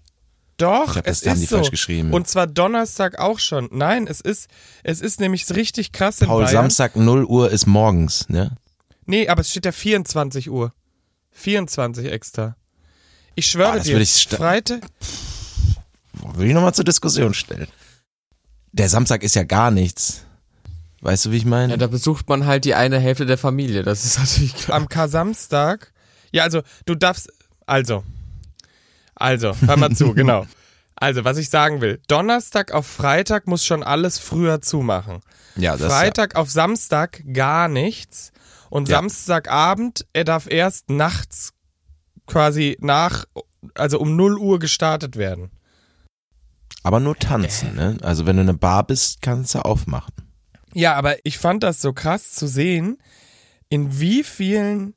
Doch, 0.56 0.96
Ich 0.96 1.02
das- 1.02 1.22
es 1.22 1.28
haben 1.28 1.34
ist 1.34 1.42
die 1.42 1.46
so. 1.48 1.58
falsch 1.58 1.70
geschrieben. 1.72 2.14
Und 2.14 2.30
zwar 2.30 2.48
Donnerstag 2.48 3.20
auch 3.20 3.40
schon. 3.40 3.68
Nein, 3.74 4.08
es 4.08 4.22
ist, 4.22 4.48
es 4.84 5.02
ist 5.02 5.20
nämlich 5.20 5.50
richtig 5.54 5.92
krass 5.92 6.22
in 6.22 6.28
Paul, 6.28 6.44
Bayern. 6.44 6.54
Samstag 6.54 6.96
0 6.96 7.26
Uhr 7.26 7.52
ist 7.52 7.66
morgens, 7.66 8.30
ne? 8.30 8.56
Nee, 9.06 9.28
aber 9.28 9.42
es 9.42 9.50
steht 9.52 9.66
ja 9.66 9.74
24 9.74 10.50
Uhr. 10.50 10.72
24 11.32 12.10
extra. 12.10 12.56
Ich 13.36 13.48
schwöre 13.48 13.72
Ah, 13.74 13.80
dir, 13.80 13.92
würde 13.96 14.04
ich 14.04 14.26
Freitag, 14.30 14.82
Will 16.36 16.48
ich 16.48 16.54
nochmal 16.54 16.74
zur 16.74 16.86
Diskussion 16.86 17.34
stellen. 17.34 17.68
Der 18.72 18.88
Samstag 18.88 19.24
ist 19.24 19.36
ja 19.36 19.44
gar 19.44 19.72
nichts. 19.72 20.22
Weißt 21.02 21.26
du, 21.26 21.32
wie 21.32 21.38
ich 21.38 21.46
meine? 21.46 21.74
Ja, 21.74 21.78
da 21.78 21.88
besucht 21.88 22.30
man 22.30 22.46
halt 22.46 22.64
die 22.64 22.76
eine 22.76 22.98
Hälfte 23.00 23.26
der 23.26 23.38
Familie. 23.38 23.84
Das 23.84 24.06
ist 24.06 24.18
natürlich 24.20 24.56
klar. 24.56 24.78
am 24.78 24.88
K-Samstag. 24.88 25.92
Ja, 26.32 26.44
also, 26.44 26.62
du 26.86 26.96
darfst, 26.96 27.30
also, 27.66 28.04
also, 29.24 29.56
hör 29.66 29.78
mal 29.78 29.92
zu, 29.96 30.14
genau. 30.14 30.46
Also, 30.96 31.24
was 31.26 31.38
ich 31.38 31.50
sagen 31.50 31.82
will, 31.82 32.00
Donnerstag 32.08 32.72
auf 32.72 32.86
Freitag 32.86 33.48
muss 33.48 33.66
schon 33.66 33.84
alles 33.84 34.20
früher 34.20 34.62
zumachen. 34.62 35.22
ja, 35.56 35.76
das 35.76 35.92
Freitag 35.92 36.36
auf 36.36 36.52
Samstag 36.52 37.24
gar 37.34 37.68
nichts. 37.68 38.32
Und 38.70 38.90
Ja. 38.90 38.98
Samstagabend, 38.98 40.06
er 40.14 40.24
darf 40.24 40.48
erst 40.50 40.90
nachts 40.90 41.54
quasi 42.28 42.78
nach, 42.80 43.26
also 43.76 44.00
um 44.00 44.16
0 44.16 44.38
Uhr 44.38 44.60
gestartet 44.60 45.16
werden. 45.16 45.52
Aber 46.84 47.00
nur 47.00 47.16
tanzen, 47.18 47.76
ne? 47.76 47.98
Also 48.02 48.26
wenn 48.26 48.36
du 48.36 48.42
eine 48.42 48.54
Bar 48.54 48.86
bist, 48.86 49.22
kannst 49.22 49.56
du 49.56 49.60
aufmachen. 49.60 50.14
Ja, 50.74 50.96
aber 50.96 51.18
ich 51.24 51.38
fand 51.38 51.64
das 51.64 51.82
so 51.82 51.94
krass 51.94 52.32
zu 52.32 52.48
sehen, 52.48 52.98
in 53.70 54.00
wie 54.00 54.24
vielen 54.24 54.96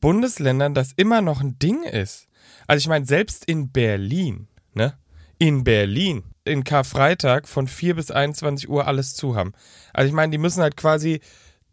Bundesländern 0.00 0.72
das 0.74 0.92
immer 0.96 1.20
noch 1.20 1.40
ein 1.40 1.58
Ding 1.58 1.82
ist. 1.82 2.26
Also 2.70 2.82
ich 2.84 2.88
meine, 2.88 3.04
selbst 3.04 3.44
in 3.46 3.70
Berlin, 3.72 4.46
ne? 4.74 4.94
In 5.38 5.64
Berlin, 5.64 6.22
in 6.44 6.62
Karfreitag 6.64 7.48
von 7.48 7.66
4 7.66 7.96
bis 7.96 8.10
21 8.12 8.68
Uhr 8.68 8.86
alles 8.86 9.14
zu 9.14 9.34
haben. 9.34 9.52
Also 9.92 10.06
ich 10.06 10.12
meine, 10.14 10.30
die 10.30 10.38
müssen 10.38 10.62
halt 10.62 10.76
quasi 10.76 11.20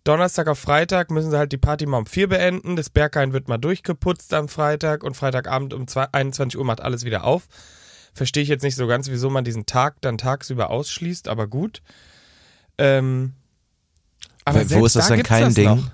Donnerstag 0.04 0.48
auf 0.48 0.58
Freitag 0.58 1.12
müssen 1.12 1.30
sie 1.30 1.38
halt 1.38 1.52
die 1.52 1.58
Party 1.58 1.86
mal 1.86 1.98
um 2.00 2.06
4 2.08 2.30
beenden. 2.30 2.76
Das 2.78 2.90
Berghain 2.90 3.32
wird 3.34 3.48
mal 3.48 3.58
durchgeputzt 3.58 4.34
am 4.34 4.48
Freitag 4.48 5.04
und 5.04 5.16
Freitagabend 5.16 5.74
um 5.74 5.86
21 6.12 6.58
Uhr 6.58 6.66
macht 6.66 6.82
alles 6.82 7.04
wieder 7.04 7.26
auf. 7.26 7.48
Verstehe 8.14 8.42
ich 8.42 8.50
jetzt 8.50 8.64
nicht 8.64 8.76
so 8.76 8.88
ganz, 8.88 9.10
wieso 9.10 9.30
man 9.30 9.44
diesen 9.44 9.66
Tag 9.68 10.02
dann 10.02 10.18
tagsüber 10.18 10.70
ausschließt, 10.72 11.28
aber 11.28 11.46
gut. 11.48 11.84
Ähm, 12.80 13.34
aber 14.46 14.68
Wo- 14.70 14.80
wo 14.80 14.86
ist 14.88 14.96
das 14.96 15.10
da 15.10 15.10
denn 15.10 15.18
gibt's 15.18 15.30
kein 15.30 15.44
das 15.44 15.54
Ding? 15.54 15.66
Noch. 15.66 15.92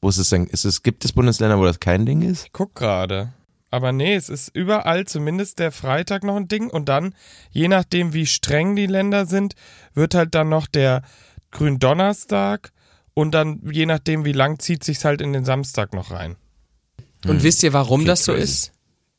Wo 0.00 0.08
ist 0.08 0.18
es 0.18 0.30
denn? 0.30 0.46
Ist 0.46 0.64
es, 0.64 0.82
gibt 0.82 1.04
es 1.04 1.12
Bundesländer, 1.12 1.58
wo 1.58 1.64
das 1.64 1.78
kein 1.78 2.06
Ding 2.06 2.22
ist? 2.22 2.46
Ich 2.46 2.52
guck 2.52 2.74
gerade. 2.74 3.32
Aber 3.70 3.92
nee, 3.92 4.14
es 4.14 4.28
ist 4.28 4.48
überall 4.54 5.06
zumindest 5.06 5.60
der 5.60 5.70
Freitag 5.70 6.24
noch 6.24 6.36
ein 6.36 6.48
Ding 6.48 6.68
und 6.70 6.88
dann, 6.88 7.14
je 7.50 7.68
nachdem 7.68 8.12
wie 8.12 8.26
streng 8.26 8.74
die 8.74 8.86
Länder 8.86 9.26
sind, 9.26 9.54
wird 9.94 10.14
halt 10.14 10.34
dann 10.34 10.48
noch 10.48 10.66
der 10.66 11.02
Gründonnerstag 11.52 12.72
und 13.14 13.32
dann 13.32 13.60
je 13.70 13.86
nachdem 13.86 14.24
wie 14.24 14.32
lang 14.32 14.58
zieht 14.58 14.82
sich's 14.82 15.04
halt 15.04 15.20
in 15.20 15.32
den 15.32 15.44
Samstag 15.44 15.94
noch 15.94 16.10
rein. 16.10 16.36
Und 17.26 17.42
wisst 17.42 17.62
ihr, 17.62 17.72
warum 17.72 18.04
das 18.04 18.24
so 18.24 18.32
ist? 18.32 18.72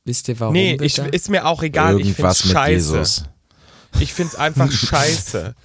Wisst 0.04 0.28
ihr, 0.28 0.40
warum? 0.40 0.54
nee, 0.54 0.78
ich, 0.82 0.98
ist 0.98 1.30
mir 1.30 1.46
auch 1.46 1.62
egal, 1.64 2.00
ich 2.00 2.08
Irgendwas 2.08 2.42
find's 2.42 2.46
mit 2.46 2.54
scheiße. 2.54 2.74
Jesus. 2.74 3.26
Ich 4.00 4.14
find's 4.14 4.36
einfach 4.36 4.72
scheiße. 4.72 5.56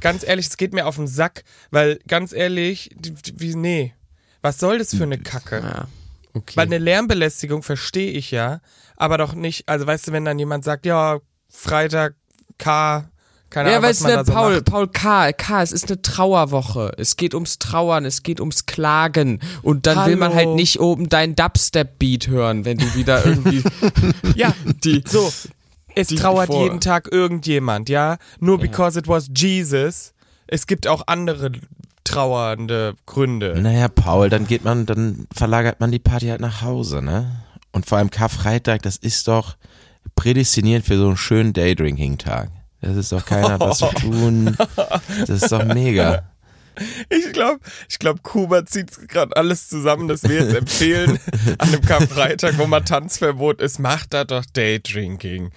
Ganz 0.00 0.22
ehrlich, 0.22 0.46
es 0.46 0.56
geht 0.56 0.72
mir 0.72 0.86
auf 0.86 0.96
den 0.96 1.06
Sack, 1.06 1.44
weil 1.70 1.98
ganz 2.06 2.32
ehrlich, 2.32 2.90
wie 3.34 3.54
nee. 3.54 3.94
Was 4.42 4.58
soll 4.58 4.78
das 4.78 4.94
für 4.94 5.04
eine 5.04 5.18
Kacke? 5.18 5.60
ja, 5.60 5.88
okay. 6.36 6.56
Weil 6.56 6.66
eine 6.66 6.78
Lärmbelästigung 6.78 7.62
verstehe 7.62 8.10
ich 8.12 8.30
ja, 8.30 8.60
aber 8.96 9.18
doch 9.18 9.34
nicht, 9.34 9.68
also 9.68 9.86
weißt 9.86 10.08
du, 10.08 10.12
wenn 10.12 10.24
dann 10.24 10.38
jemand 10.38 10.64
sagt, 10.64 10.86
ja, 10.86 11.18
Freitag 11.48 12.14
K, 12.58 13.08
keine 13.50 13.70
ja, 13.70 13.76
Ahnung, 13.78 13.90
was 13.90 14.02
weißt 14.02 14.02
man 14.02 14.10
du, 14.10 14.16
da 14.18 14.24
so 14.24 14.32
Paul, 14.32 14.54
macht. 14.54 14.64
Paul 14.64 14.88
K, 14.88 15.32
K, 15.32 15.62
es 15.62 15.72
ist 15.72 15.88
eine 15.90 16.02
Trauerwoche. 16.02 16.92
Es 16.98 17.16
geht 17.16 17.32
ums 17.34 17.58
Trauern, 17.58 18.04
es 18.04 18.22
geht 18.22 18.40
ums 18.40 18.66
Klagen. 18.66 19.40
Und 19.62 19.86
dann 19.86 20.06
will 20.08 20.16
man 20.16 20.34
Hallo. 20.34 20.48
halt 20.48 20.56
nicht 20.56 20.80
oben 20.80 21.08
deinen 21.08 21.36
Dubstep-Beat 21.36 22.26
hören, 22.28 22.64
wenn 22.64 22.78
du 22.78 22.94
wieder 22.94 23.24
irgendwie 23.24 23.62
Ja, 24.34 24.52
die. 24.84 25.02
so, 25.06 25.32
es 25.94 26.08
die 26.08 26.16
trauert 26.16 26.48
vor- 26.48 26.62
jeden 26.62 26.80
Tag 26.80 27.08
irgendjemand, 27.10 27.88
ja, 27.88 28.18
nur 28.40 28.58
because 28.58 28.98
it 28.98 29.06
was 29.08 29.30
Jesus. 29.34 30.12
Es 30.48 30.66
gibt 30.66 30.86
auch 30.86 31.04
andere 31.06 31.52
trauernde 32.06 32.94
Gründe. 33.06 33.60
Naja, 33.60 33.88
Paul, 33.88 34.30
dann 34.30 34.46
geht 34.46 34.64
man, 34.64 34.86
dann 34.86 35.26
verlagert 35.34 35.80
man 35.80 35.90
die 35.90 35.98
Party 35.98 36.28
halt 36.28 36.40
nach 36.40 36.62
Hause, 36.62 37.02
ne? 37.02 37.42
Und 37.72 37.86
vor 37.86 37.98
allem 37.98 38.10
Karfreitag, 38.10 38.82
das 38.82 38.96
ist 38.96 39.28
doch 39.28 39.56
prädestiniert 40.14 40.84
für 40.84 40.96
so 40.96 41.08
einen 41.08 41.16
schönen 41.16 41.52
Daydrinking-Tag. 41.52 42.50
Das 42.80 42.96
ist 42.96 43.12
doch 43.12 43.24
keiner 43.24 43.58
was 43.60 43.78
zu 43.78 43.86
tun. 44.00 44.56
Das 45.18 45.28
ist 45.42 45.52
doch 45.52 45.64
mega. 45.64 46.30
Ich 47.08 47.32
glaube, 47.32 47.60
ich 47.88 47.98
glaube, 47.98 48.20
Kuba 48.22 48.66
zieht 48.66 49.08
gerade 49.08 49.36
alles 49.36 49.68
zusammen, 49.68 50.08
dass 50.08 50.22
wir 50.24 50.36
jetzt 50.42 50.54
empfehlen, 50.54 51.18
an 51.58 51.72
dem 51.72 51.80
Karfreitag, 51.80 52.58
wo 52.58 52.66
mal 52.66 52.80
Tanzverbot 52.80 53.60
ist, 53.60 53.78
macht 53.78 54.12
da 54.14 54.24
doch 54.24 54.44
Daydrinking. 54.44 55.52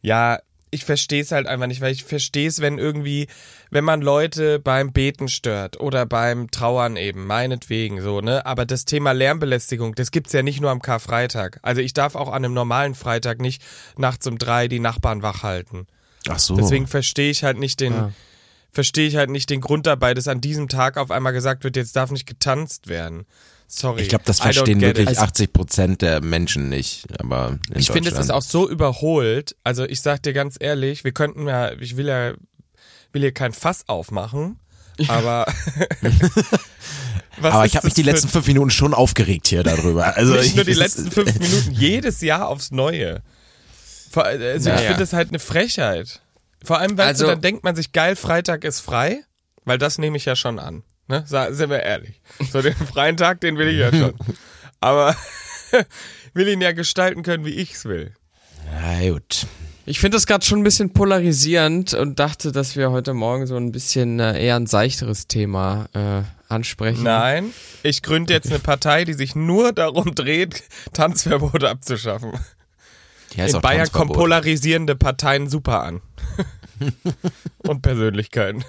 Ja, 0.00 0.38
ich 0.70 0.84
verstehe 0.84 1.22
es 1.22 1.32
halt 1.32 1.46
einfach 1.46 1.66
nicht, 1.66 1.80
weil 1.80 1.92
ich 1.92 2.04
verstehe 2.04 2.48
es, 2.48 2.60
wenn 2.60 2.78
irgendwie, 2.78 3.28
wenn 3.74 3.82
man 3.82 4.02
Leute 4.02 4.60
beim 4.60 4.92
Beten 4.92 5.26
stört 5.26 5.80
oder 5.80 6.06
beim 6.06 6.48
Trauern 6.52 6.96
eben, 6.96 7.26
meinetwegen 7.26 8.00
so, 8.00 8.20
ne? 8.20 8.46
Aber 8.46 8.66
das 8.66 8.84
Thema 8.84 9.10
Lärmbelästigung, 9.10 9.96
das 9.96 10.12
gibt's 10.12 10.32
ja 10.32 10.44
nicht 10.44 10.60
nur 10.60 10.70
am 10.70 10.80
Karfreitag. 10.80 11.58
Also 11.62 11.80
ich 11.80 11.92
darf 11.92 12.14
auch 12.14 12.28
an 12.28 12.44
einem 12.44 12.54
normalen 12.54 12.94
Freitag 12.94 13.40
nicht 13.40 13.62
nachts 13.98 14.28
um 14.28 14.38
drei 14.38 14.68
die 14.68 14.78
Nachbarn 14.78 15.22
wach 15.22 15.42
halten. 15.42 15.88
Ach 16.28 16.38
so. 16.38 16.54
Deswegen 16.56 16.86
verstehe 16.86 17.32
ich 17.32 17.42
halt 17.42 17.58
nicht 17.58 17.80
den, 17.80 17.92
Ja. 17.94 18.12
verstehe 18.70 19.08
ich 19.08 19.16
halt 19.16 19.30
nicht 19.30 19.50
den 19.50 19.60
Grund 19.60 19.86
dabei, 19.86 20.14
dass 20.14 20.28
an 20.28 20.40
diesem 20.40 20.68
Tag 20.68 20.96
auf 20.96 21.10
einmal 21.10 21.32
gesagt 21.32 21.64
wird, 21.64 21.74
jetzt 21.74 21.96
darf 21.96 22.12
nicht 22.12 22.26
getanzt 22.26 22.86
werden. 22.86 23.26
Sorry. 23.66 24.02
ich 24.02 24.08
glaube, 24.08 24.24
das 24.24 24.38
verstehen 24.38 24.80
wirklich 24.80 25.08
it. 25.10 25.18
80 25.18 25.52
Prozent 25.52 26.02
der 26.02 26.20
Menschen 26.20 26.68
nicht. 26.68 27.06
Aber 27.18 27.58
in 27.72 27.80
Ich 27.80 27.90
finde, 27.90 28.10
es 28.10 28.18
ist 28.18 28.30
auch 28.30 28.42
so 28.42 28.70
überholt. 28.70 29.56
Also 29.64 29.84
ich 29.84 30.00
sag 30.00 30.22
dir 30.22 30.32
ganz 30.32 30.58
ehrlich, 30.60 31.02
wir 31.02 31.10
könnten 31.10 31.48
ja, 31.48 31.72
ich 31.72 31.96
will 31.96 32.06
ja, 32.06 32.34
will 33.14 33.22
hier 33.22 33.32
kein 33.32 33.52
Fass 33.52 33.88
aufmachen, 33.88 34.58
aber 35.08 35.46
Aber 37.42 37.66
ich 37.66 37.76
habe 37.76 37.86
mich 37.86 37.94
die 37.94 38.02
letzten 38.02 38.28
fünf 38.28 38.46
Minuten 38.46 38.70
schon 38.70 38.94
aufgeregt 38.94 39.48
hier 39.48 39.62
darüber. 39.62 40.04
Also 40.16 40.34
nicht 40.34 40.46
ich, 40.46 40.54
nur 40.54 40.64
die 40.64 40.74
letzten 40.74 41.10
fünf 41.10 41.32
Minuten, 41.38 41.72
jedes 41.72 42.20
Jahr 42.20 42.48
aufs 42.48 42.70
Neue. 42.70 43.22
Vor, 44.10 44.24
also 44.24 44.44
ich 44.70 44.74
Naja. 44.76 44.78
finde 44.88 45.00
das 45.00 45.12
halt 45.12 45.30
eine 45.30 45.40
Frechheit. 45.40 46.20
Vor 46.62 46.78
allem, 46.78 46.96
weißt 46.96 47.08
Also- 47.20 47.26
dann 47.26 47.40
denkt 47.40 47.64
man 47.64 47.74
sich, 47.74 47.92
geil, 47.92 48.14
Freitag 48.16 48.64
ist 48.64 48.80
frei, 48.80 49.22
weil 49.64 49.78
das 49.78 49.98
nehme 49.98 50.16
ich 50.16 50.24
ja 50.26 50.36
schon 50.36 50.58
an. 50.58 50.84
Ne? 51.08 51.24
Sind 51.26 51.70
wir 51.70 51.82
ehrlich. 51.82 52.20
So 52.52 52.62
den 52.62 52.74
freien 52.74 53.16
Tag, 53.16 53.40
den 53.40 53.58
will 53.58 53.68
ich 53.68 53.78
ja 53.78 53.90
schon. 53.90 54.14
Aber 54.80 55.16
will 56.34 56.48
ihn 56.48 56.60
ja 56.60 56.72
gestalten 56.72 57.22
können, 57.22 57.44
wie 57.44 57.50
ich's 57.54 57.84
will. 57.84 58.14
Na 58.72 59.10
gut. 59.10 59.46
Ich 59.86 60.00
finde 60.00 60.16
das 60.16 60.26
gerade 60.26 60.44
schon 60.44 60.60
ein 60.60 60.64
bisschen 60.64 60.94
polarisierend 60.94 61.92
und 61.92 62.18
dachte, 62.18 62.52
dass 62.52 62.74
wir 62.74 62.90
heute 62.90 63.12
Morgen 63.12 63.46
so 63.46 63.56
ein 63.56 63.70
bisschen 63.70 64.18
äh, 64.18 64.42
eher 64.42 64.56
ein 64.56 64.66
seichteres 64.66 65.28
Thema 65.28 65.88
äh, 65.92 66.22
ansprechen. 66.48 67.02
Nein, 67.02 67.52
ich 67.82 68.02
gründe 68.02 68.32
jetzt 68.32 68.48
eine 68.48 68.60
Partei, 68.60 69.04
die 69.04 69.12
sich 69.12 69.34
nur 69.34 69.72
darum 69.72 70.14
dreht, 70.14 70.62
Tanzverbote 70.94 71.68
abzuschaffen. 71.68 72.32
Heißt 73.36 73.56
In 73.56 73.60
Bayern 73.60 73.90
kommen 73.92 74.12
polarisierende 74.12 74.96
Parteien 74.96 75.50
super 75.50 75.82
an. 75.82 76.00
Und 77.58 77.82
Persönlichkeiten. 77.82 78.64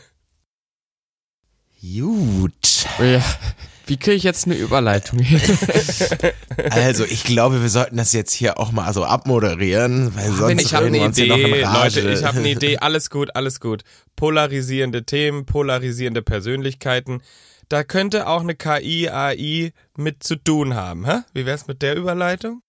Gut. 1.82 2.86
Ja. 3.00 3.24
Wie 3.88 3.98
kriege 3.98 4.16
ich 4.16 4.24
jetzt 4.24 4.46
eine 4.46 4.56
Überleitung 4.56 5.20
hin? 5.20 5.42
Also 6.72 7.04
ich 7.04 7.24
glaube, 7.24 7.62
wir 7.62 7.70
sollten 7.70 7.98
das 7.98 8.14
jetzt 8.14 8.32
hier 8.34 8.60
auch 8.60 8.72
mal 8.72 8.92
so 8.94 9.04
abmoderieren, 9.04 10.16
weil 10.16 10.32
sonst 10.32 10.62
Ich 10.62 10.74
habe 10.74 10.88
eine 10.88 10.98
wir 10.98 11.06
uns 11.06 11.18
hier 11.18 11.28
noch 11.28 11.38
in 11.38 11.46
Idee. 11.46 11.62
Leute, 11.62 12.00
ich 12.12 12.24
habe 12.24 12.40
eine 12.40 12.50
Idee, 12.50 12.78
alles 12.82 13.10
gut, 13.10 13.36
alles 13.36 13.60
gut. 13.60 13.84
Polarisierende 14.16 15.06
Themen, 15.06 15.46
polarisierende 15.46 16.22
Persönlichkeiten. 16.22 17.22
Da 17.70 17.84
könnte 17.84 18.28
auch 18.28 18.42
eine 18.42 18.56
KI, 18.56 19.10
AI 19.10 19.74
mit 19.98 20.24
zu 20.24 20.36
tun 20.36 20.76
haben. 20.76 21.06
Hä? 21.06 21.20
Wie 21.34 21.46
wär's 21.46 21.68
mit 21.68 21.82
der 21.82 21.96
Überleitung? 21.96 22.62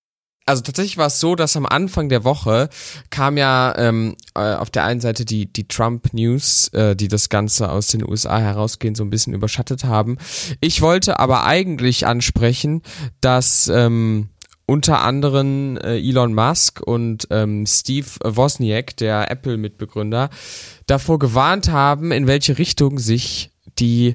Also 0.46 0.62
tatsächlich 0.62 0.96
war 0.96 1.08
es 1.08 1.18
so, 1.18 1.34
dass 1.34 1.56
am 1.56 1.66
Anfang 1.66 2.08
der 2.08 2.22
Woche 2.22 2.68
kam 3.10 3.36
ja 3.36 3.76
ähm, 3.76 4.14
äh, 4.36 4.54
auf 4.54 4.70
der 4.70 4.84
einen 4.84 5.00
Seite 5.00 5.24
die, 5.24 5.52
die 5.52 5.66
Trump-News, 5.66 6.68
äh, 6.68 6.94
die 6.94 7.08
das 7.08 7.28
Ganze 7.28 7.70
aus 7.70 7.88
den 7.88 8.08
USA 8.08 8.38
herausgehend 8.38 8.96
so 8.96 9.02
ein 9.04 9.10
bisschen 9.10 9.34
überschattet 9.34 9.82
haben. 9.82 10.18
Ich 10.60 10.82
wollte 10.82 11.18
aber 11.18 11.44
eigentlich 11.44 12.06
ansprechen, 12.06 12.82
dass 13.20 13.66
ähm, 13.66 14.28
unter 14.66 15.02
anderem 15.02 15.78
äh, 15.78 15.98
Elon 15.98 16.32
Musk 16.32 16.80
und 16.80 17.26
ähm, 17.30 17.66
Steve 17.66 18.06
Wozniak, 18.22 18.96
der 18.98 19.30
Apple-Mitbegründer, 19.30 20.30
davor 20.86 21.18
gewarnt 21.18 21.70
haben, 21.70 22.12
in 22.12 22.28
welche 22.28 22.56
Richtung 22.56 23.00
sich 23.00 23.50
die 23.80 24.14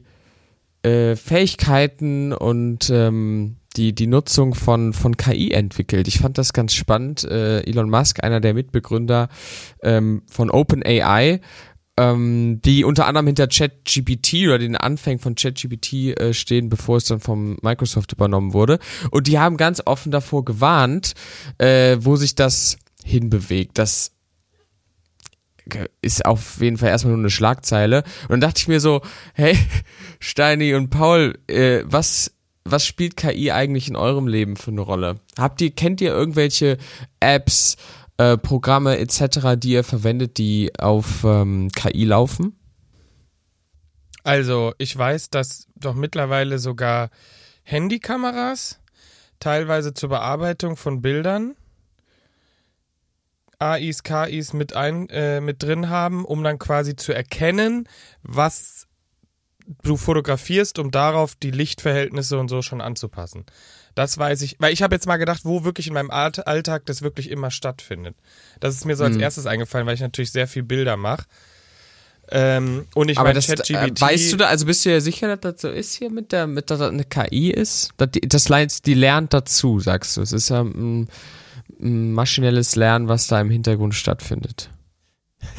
äh, 0.83 1.17
Fähigkeiten 1.17 2.31
und 2.31 2.89
ähm, 2.89 3.57
die, 3.77 3.93
die 3.93 4.07
Nutzung 4.07 4.53
von, 4.53 4.93
von 4.93 5.17
KI 5.17 5.51
entwickelt. 5.51 6.07
Ich 6.07 6.19
fand 6.19 6.37
das 6.37 6.53
ganz 6.53 6.73
spannend. 6.73 7.23
Äh, 7.23 7.61
Elon 7.61 7.89
Musk, 7.89 8.23
einer 8.23 8.39
der 8.39 8.53
Mitbegründer 8.53 9.29
ähm, 9.81 10.23
von 10.27 10.49
OpenAI, 10.49 11.39
ähm, 11.97 12.61
die 12.63 12.83
unter 12.83 13.05
anderem 13.05 13.27
hinter 13.27 13.47
ChatGPT 13.47 14.47
oder 14.47 14.59
den 14.59 14.75
Anfängen 14.75 15.19
von 15.19 15.35
ChatGPT 15.35 16.17
äh, 16.19 16.33
stehen, 16.33 16.69
bevor 16.69 16.97
es 16.97 17.05
dann 17.05 17.19
vom 17.19 17.57
Microsoft 17.61 18.11
übernommen 18.13 18.53
wurde. 18.53 18.79
Und 19.11 19.27
die 19.27 19.39
haben 19.39 19.57
ganz 19.57 19.81
offen 19.85 20.11
davor 20.11 20.45
gewarnt, 20.45 21.13
äh, 21.57 21.97
wo 21.99 22.15
sich 22.15 22.35
das 22.35 22.77
hinbewegt. 23.03 23.77
Das 23.77 24.11
ist 26.01 26.25
auf 26.25 26.59
jeden 26.61 26.77
Fall 26.77 26.89
erstmal 26.89 27.13
nur 27.13 27.21
eine 27.21 27.29
Schlagzeile. 27.29 28.03
Und 28.23 28.31
dann 28.31 28.41
dachte 28.41 28.59
ich 28.59 28.67
mir 28.67 28.79
so, 28.79 29.01
hey, 29.33 29.57
Steini 30.19 30.73
und 30.73 30.89
Paul, 30.89 31.37
äh, 31.47 31.83
was, 31.85 32.33
was 32.63 32.85
spielt 32.85 33.17
KI 33.17 33.51
eigentlich 33.51 33.87
in 33.87 33.95
eurem 33.95 34.27
Leben 34.27 34.55
für 34.55 34.71
eine 34.71 34.81
Rolle? 34.81 35.19
Habt 35.37 35.61
ihr, 35.61 35.71
kennt 35.71 36.01
ihr 36.01 36.11
irgendwelche 36.11 36.77
Apps, 37.19 37.77
äh, 38.17 38.37
Programme 38.37 38.97
etc., 38.97 39.55
die 39.57 39.71
ihr 39.71 39.83
verwendet, 39.83 40.37
die 40.37 40.71
auf 40.77 41.23
ähm, 41.23 41.69
KI 41.75 42.05
laufen? 42.05 42.57
Also, 44.23 44.73
ich 44.77 44.95
weiß, 44.95 45.31
dass 45.31 45.67
doch 45.75 45.95
mittlerweile 45.95 46.59
sogar 46.59 47.09
Handykameras 47.63 48.79
teilweise 49.39 49.93
zur 49.93 50.09
Bearbeitung 50.09 50.77
von 50.77 51.01
Bildern 51.01 51.55
AIs, 53.61 54.03
KIs 54.03 54.53
mit, 54.53 54.75
ein, 54.75 55.07
äh, 55.09 55.39
mit 55.39 55.61
drin 55.61 55.89
haben, 55.89 56.25
um 56.25 56.43
dann 56.43 56.57
quasi 56.57 56.95
zu 56.95 57.13
erkennen, 57.13 57.87
was 58.23 58.87
du 59.83 59.97
fotografierst, 59.97 60.79
um 60.79 60.91
darauf 60.91 61.35
die 61.35 61.51
Lichtverhältnisse 61.51 62.37
und 62.39 62.49
so 62.49 62.61
schon 62.61 62.81
anzupassen. 62.81 63.45
Das 63.95 64.17
weiß 64.17 64.41
ich, 64.43 64.55
weil 64.59 64.73
ich 64.73 64.81
habe 64.83 64.95
jetzt 64.95 65.07
mal 65.07 65.17
gedacht, 65.17 65.41
wo 65.43 65.63
wirklich 65.63 65.87
in 65.87 65.93
meinem 65.93 66.11
Alltag 66.11 66.85
das 66.85 67.01
wirklich 67.01 67.29
immer 67.29 67.51
stattfindet. 67.51 68.15
Das 68.59 68.75
ist 68.75 68.85
mir 68.85 68.95
so 68.95 69.03
als 69.03 69.15
Hm. 69.15 69.21
erstes 69.21 69.45
eingefallen, 69.45 69.85
weil 69.85 69.95
ich 69.95 70.01
natürlich 70.01 70.31
sehr 70.31 70.47
viel 70.47 70.63
Bilder 70.63 70.95
mache. 70.97 71.25
Ähm, 72.33 72.87
und 72.95 73.09
ich 73.09 73.17
meine, 73.17 73.33
das, 73.33 73.49
äh, 73.49 73.55
ChatGPT. 73.55 73.99
weißt 73.99 74.31
du 74.31 74.37
da, 74.37 74.47
also 74.47 74.65
bist 74.65 74.85
du 74.85 74.91
ja 74.91 75.01
sicher, 75.01 75.35
dass 75.35 75.41
das 75.41 75.61
so 75.61 75.69
ist 75.69 75.95
hier 75.95 76.09
mit 76.09 76.31
der, 76.31 76.47
mit 76.47 76.69
der, 76.69 76.77
dass 76.77 76.87
das 76.87 76.93
eine 76.93 77.03
KI 77.03 77.51
ist? 77.51 77.91
Das 77.97 78.47
lernt, 78.47 78.85
die 78.85 78.93
lernt 78.93 79.33
dazu, 79.33 79.81
sagst 79.81 80.15
du. 80.15 80.21
Es 80.21 80.31
ist 80.31 80.47
ja 80.49 80.61
ein, 80.61 81.09
ein 81.81 82.13
maschinelles 82.13 82.77
Lernen, 82.77 83.09
was 83.09 83.27
da 83.27 83.41
im 83.41 83.49
Hintergrund 83.49 83.95
stattfindet. 83.95 84.69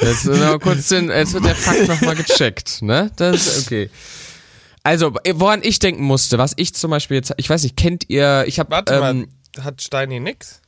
Jetzt, 0.00 0.26
wird 0.26 0.40
noch 0.40 0.60
kurz 0.60 0.88
den, 0.88 1.08
jetzt 1.08 1.34
wird 1.34 1.44
der 1.44 1.54
Fakt 1.54 1.88
nochmal 1.88 2.14
gecheckt, 2.14 2.82
ne? 2.82 3.10
Das 3.16 3.46
ist 3.46 3.66
okay. 3.66 3.90
Also, 4.82 5.14
woran 5.34 5.60
ich 5.62 5.78
denken 5.80 6.04
musste, 6.04 6.38
was 6.38 6.52
ich 6.56 6.74
zum 6.74 6.90
Beispiel 6.90 7.16
jetzt, 7.16 7.34
ich 7.36 7.50
weiß 7.50 7.62
nicht, 7.62 7.76
kennt 7.76 8.08
ihr, 8.08 8.44
ich 8.46 8.58
habe, 8.58 8.70
Warte 8.70 8.94
ähm, 8.94 9.00
mal, 9.00 9.64
hat 9.64 9.82
Steini 9.82 10.20
nix? 10.20 10.62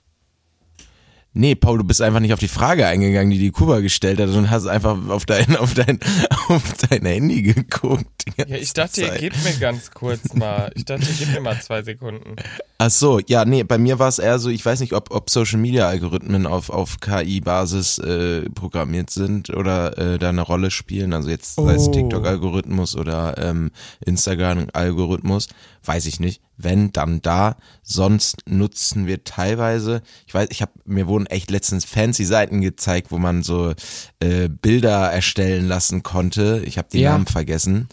Nee, 1.33 1.55
Paul, 1.55 1.79
du 1.79 1.85
bist 1.85 2.03
einfach 2.03 2.19
nicht 2.19 2.33
auf 2.33 2.41
die 2.41 2.49
Frage 2.49 2.87
eingegangen, 2.87 3.31
die 3.31 3.39
die 3.39 3.53
Kuba 3.53 3.79
gestellt 3.81 4.19
hat 4.19 4.31
und 4.31 4.51
hast 4.51 4.67
einfach 4.67 4.99
auf 5.09 5.27
dein, 5.27 5.57
auf 5.57 5.75
dein, 5.75 6.01
auf 6.49 6.73
dein 6.89 7.07
Handy 7.07 7.43
geguckt. 7.43 8.25
Ja, 8.37 8.57
ich 8.57 8.73
dachte, 8.73 9.03
ihr 9.03 9.09
Zeit. 9.09 9.21
gebt 9.21 9.45
mir 9.45 9.55
ganz 9.55 9.93
kurz 9.93 10.35
mal. 10.35 10.73
Ich 10.75 10.85
dachte, 10.85 11.07
ihr 11.09 11.15
gebt 11.15 11.33
mir 11.33 11.41
mal 11.41 11.61
zwei 11.61 11.83
Sekunden. 11.83 12.35
Ach 12.83 12.91
so, 12.91 13.21
ja, 13.27 13.45
nee, 13.45 13.63
bei 13.63 13.77
mir 13.77 13.99
war 13.99 14.09
es 14.09 14.19
eher 14.19 14.39
so, 14.39 14.49
ich 14.49 14.65
weiß 14.65 14.81
nicht, 14.81 14.95
ob, 14.95 15.11
ob 15.15 15.29
Social 15.29 15.59
Media 15.59 15.87
Algorithmen 15.87 16.47
auf, 16.47 16.71
auf 16.71 16.99
KI-Basis 17.01 17.99
äh, 17.99 18.49
programmiert 18.55 19.11
sind 19.11 19.51
oder 19.51 19.99
äh, 19.99 20.19
da 20.19 20.31
eine 20.31 20.41
Rolle 20.41 20.71
spielen. 20.71 21.13
Also 21.13 21.29
jetzt 21.29 21.57
sei 21.57 21.75
es 21.75 21.89
Oh. 21.89 21.91
TikTok-Algorithmus 21.91 22.97
oder 22.97 23.37
ähm, 23.37 23.71
Instagram-Algorithmus, 24.07 25.49
weiß 25.85 26.07
ich 26.07 26.21
nicht. 26.21 26.41
Wenn, 26.57 26.91
dann 26.91 27.21
da. 27.21 27.57
Sonst 27.83 28.49
nutzen 28.49 29.07
wir 29.07 29.25
teilweise, 29.25 30.01
ich 30.27 30.33
weiß, 30.33 30.49
ich 30.51 30.63
habe 30.63 30.73
mir 30.87 31.07
wurden 31.07 31.27
echt 31.27 31.51
letztens 31.51 31.85
fancy 31.85 32.25
Seiten 32.25 32.63
gezeigt, 32.63 33.09
wo 33.11 33.19
man 33.19 33.43
so 33.43 33.75
äh, 34.21 34.49
Bilder 34.49 35.13
erstellen 35.13 35.69
lassen 35.69 36.03
konnte. 36.03 36.63
Ich 36.65 36.79
habe 36.79 36.89
die 36.91 37.01
Ja. 37.01 37.13
Namen 37.13 37.27
vergessen. 37.27 37.89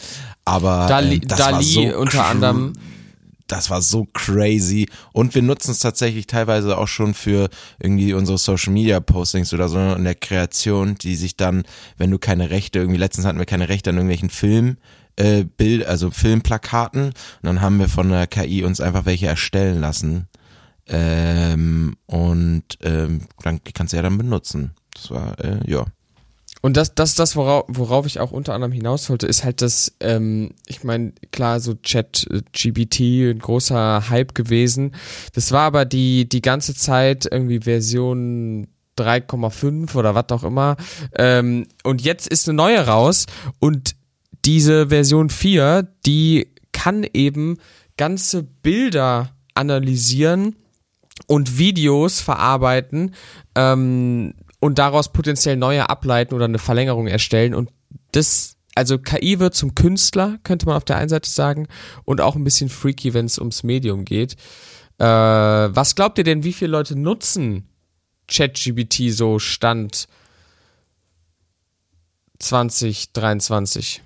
Aber 0.45 0.87
Dali, 0.87 1.15
ähm, 1.15 1.27
das 1.27 1.39
war 1.39 1.51
Dali 1.51 1.63
so 1.65 1.81
unter 1.97 2.25
anderem. 2.25 2.71
Das 3.47 3.69
war 3.69 3.81
so 3.81 4.07
crazy. 4.13 4.87
Und 5.13 5.35
wir 5.35 5.41
nutzen 5.41 5.71
es 5.71 5.79
tatsächlich 5.79 6.27
teilweise 6.27 6.77
auch 6.77 6.87
schon 6.87 7.13
für 7.13 7.49
irgendwie 7.79 8.13
unsere 8.13 8.37
Social 8.37 8.73
Media 8.73 8.99
Postings 8.99 9.53
oder 9.53 9.69
so 9.69 9.79
in 9.79 10.03
der 10.03 10.15
Kreation, 10.15 10.95
die 10.95 11.15
sich 11.15 11.37
dann, 11.37 11.63
wenn 11.97 12.11
du 12.11 12.19
keine 12.19 12.49
Rechte, 12.49 12.79
irgendwie 12.79 12.99
letztens 12.99 13.25
hatten 13.25 13.39
wir 13.39 13.45
keine 13.45 13.69
Rechte 13.69 13.89
an 13.89 13.97
irgendwelchen 13.97 14.29
Film, 14.29 14.77
äh, 15.15 15.43
Bild, 15.43 15.85
also 15.85 16.11
Filmplakaten. 16.11 17.05
Und 17.07 17.15
dann 17.41 17.61
haben 17.61 17.79
wir 17.79 17.89
von 17.89 18.09
der 18.09 18.27
KI 18.27 18.63
uns 18.63 18.81
einfach 18.81 19.05
welche 19.05 19.27
erstellen 19.27 19.81
lassen. 19.81 20.27
Ähm, 20.87 21.97
und 22.05 22.63
ähm, 22.81 23.21
dann, 23.43 23.59
die 23.65 23.73
kannst 23.73 23.93
du 23.93 23.97
ja 23.97 24.03
dann 24.03 24.17
benutzen. 24.17 24.71
Das 24.93 25.11
war, 25.11 25.39
äh, 25.39 25.59
ja. 25.69 25.85
Und 26.67 26.75
das, 26.75 26.93
das, 26.93 27.15
das 27.15 27.37
worauf, 27.37 27.63
worauf 27.69 28.05
ich 28.05 28.19
auch 28.19 28.31
unter 28.31 28.53
anderem 28.53 28.73
hinaus 28.73 29.09
wollte, 29.09 29.25
ist 29.25 29.45
halt 29.45 29.61
das, 29.61 29.95
ähm, 30.01 30.49
ich 30.65 30.83
meine, 30.83 31.13
klar, 31.31 31.61
so 31.61 31.75
Chat, 31.75 32.27
äh, 32.29 32.41
GBT, 32.51 33.31
ein 33.31 33.39
großer 33.39 34.09
Hype 34.09 34.35
gewesen. 34.35 34.93
Das 35.31 35.53
war 35.53 35.61
aber 35.61 35.85
die, 35.85 36.27
die 36.27 36.41
ganze 36.41 36.75
Zeit 36.75 37.25
irgendwie 37.31 37.61
Version 37.61 38.67
3,5 38.97 39.95
oder 39.95 40.13
was 40.13 40.25
auch 40.31 40.43
immer. 40.43 40.75
Ähm, 41.17 41.67
und 41.85 42.01
jetzt 42.01 42.27
ist 42.27 42.49
eine 42.49 42.57
neue 42.57 42.85
raus 42.85 43.27
und 43.59 43.95
diese 44.43 44.89
Version 44.89 45.29
4, 45.29 45.87
die 46.05 46.49
kann 46.73 47.05
eben 47.13 47.59
ganze 47.95 48.43
Bilder 48.43 49.29
analysieren 49.53 50.57
und 51.27 51.57
Videos 51.57 52.19
verarbeiten 52.19 53.15
ähm, 53.55 54.33
und 54.59 54.79
daraus 54.79 55.11
potenziell 55.11 55.55
neue 55.55 55.89
ableiten 55.89 56.33
oder 56.33 56.45
eine 56.45 56.59
Verlängerung 56.59 57.07
erstellen. 57.07 57.53
Und 57.53 57.69
das, 58.11 58.57
also 58.75 58.97
KI 58.97 59.39
wird 59.39 59.55
zum 59.55 59.75
Künstler, 59.75 60.39
könnte 60.43 60.65
man 60.65 60.75
auf 60.75 60.85
der 60.85 60.97
einen 60.97 61.09
Seite 61.09 61.29
sagen, 61.29 61.67
und 62.05 62.21
auch 62.21 62.35
ein 62.35 62.43
bisschen 62.43 62.69
freaky, 62.69 63.13
wenn 63.13 63.25
es 63.25 63.37
ums 63.39 63.63
Medium 63.63 64.05
geht. 64.05 64.35
Äh, 64.97 65.05
was 65.05 65.95
glaubt 65.95 66.17
ihr 66.17 66.23
denn, 66.23 66.43
wie 66.43 66.53
viele 66.53 66.71
Leute 66.71 66.97
nutzen 66.97 67.67
ChatGBT 68.27 69.11
so 69.11 69.37
Stand 69.39 70.07
2023? 72.39 74.01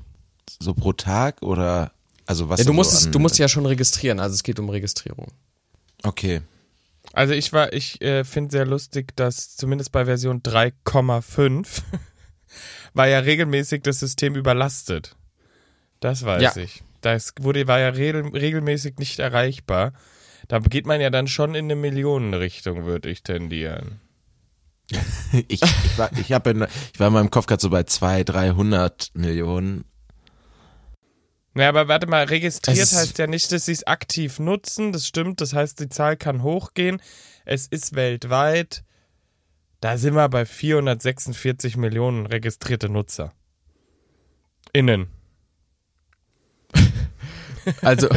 So 0.60 0.74
pro 0.74 0.92
Tag 0.92 1.42
oder, 1.42 1.92
also 2.26 2.50
was 2.50 2.60
Ja, 2.60 2.66
du 2.66 2.74
musst 2.74 2.92
so 2.92 2.98
es, 3.08 3.12
du 3.12 3.20
musst 3.20 3.38
ja 3.38 3.48
schon 3.48 3.66
registrieren, 3.66 4.20
also 4.20 4.34
es 4.34 4.44
geht 4.44 4.60
um 4.60 4.70
Registrierung. 4.70 5.32
Okay. 6.04 6.42
Also 7.14 7.34
ich 7.34 7.52
war, 7.52 7.74
ich 7.74 8.02
äh, 8.02 8.24
finde 8.24 8.52
sehr 8.52 8.66
lustig, 8.66 9.16
dass 9.16 9.56
zumindest 9.56 9.92
bei 9.92 10.06
Version 10.06 10.42
3,5 10.42 11.82
war 12.94 13.08
ja 13.08 13.20
regelmäßig 13.20 13.84
das 13.84 14.00
System 14.00 14.36
überlastet. 14.36 15.16
Das 16.00 16.24
weiß 16.26 16.42
Ja. 16.42 16.56
ich. 16.62 16.84
Das 17.02 17.34
wurde, 17.40 17.68
war 17.68 17.80
ja 17.80 17.90
regel, 17.90 18.28
regelmäßig 18.28 18.98
nicht 18.98 19.20
erreichbar. 19.20 19.94
Da 20.48 20.60
geht 20.60 20.86
man 20.86 21.02
ja 21.02 21.10
dann 21.10 21.28
schon 21.28 21.56
in 21.56 21.66
eine 21.66 21.76
Millionenrichtung, 21.76 22.86
würde 22.86 23.10
ich 23.10 23.24
tendieren. 23.24 24.00
Ich, 25.48 25.62
ich 25.62 25.98
war, 25.98 26.12
ich 26.18 26.30
in- 26.52 26.68
ich 26.94 27.00
war 27.00 27.08
in 27.08 27.14
meinem 27.14 27.30
Kopf 27.32 27.46
gerade 27.46 27.62
so 27.62 27.70
bei 27.70 27.84
200, 27.84 28.28
300 28.36 29.12
Millionen. 29.14 29.86
Naja, 31.54 31.70
aber 31.70 31.88
warte 31.88 32.08
mal, 32.08 32.24
registriert 32.26 32.92
heißt 32.92 33.18
ja 33.18 33.28
nicht, 33.28 33.52
dass 33.52 33.66
sie 33.66 33.74
es 33.74 33.86
aktiv 33.86 34.40
nutzen. 34.40 34.94
Das 34.94 35.06
stimmt, 35.06 35.42
das 35.42 35.54
heißt, 35.54 35.80
die 35.80 35.90
Zahl 35.90 36.16
kann 36.16 36.44
hochgehen. 36.44 37.02
Es 37.46 37.68
ist 37.68 37.96
weltweit. 37.96 38.84
Da 39.82 39.98
sind 39.98 40.14
wir 40.14 40.30
bei 40.30 40.46
446 40.46 41.76
Millionen 41.76 42.26
registrierte 42.26 42.88
Nutzer. 42.90 43.34
Innen. 44.74 45.08
Also 47.84 48.10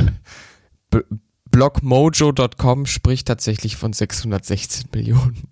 Blogmojo.com 1.50 2.86
spricht 2.86 3.28
tatsächlich 3.28 3.76
von 3.76 3.92
616 3.92 4.86
Millionen. 4.94 5.46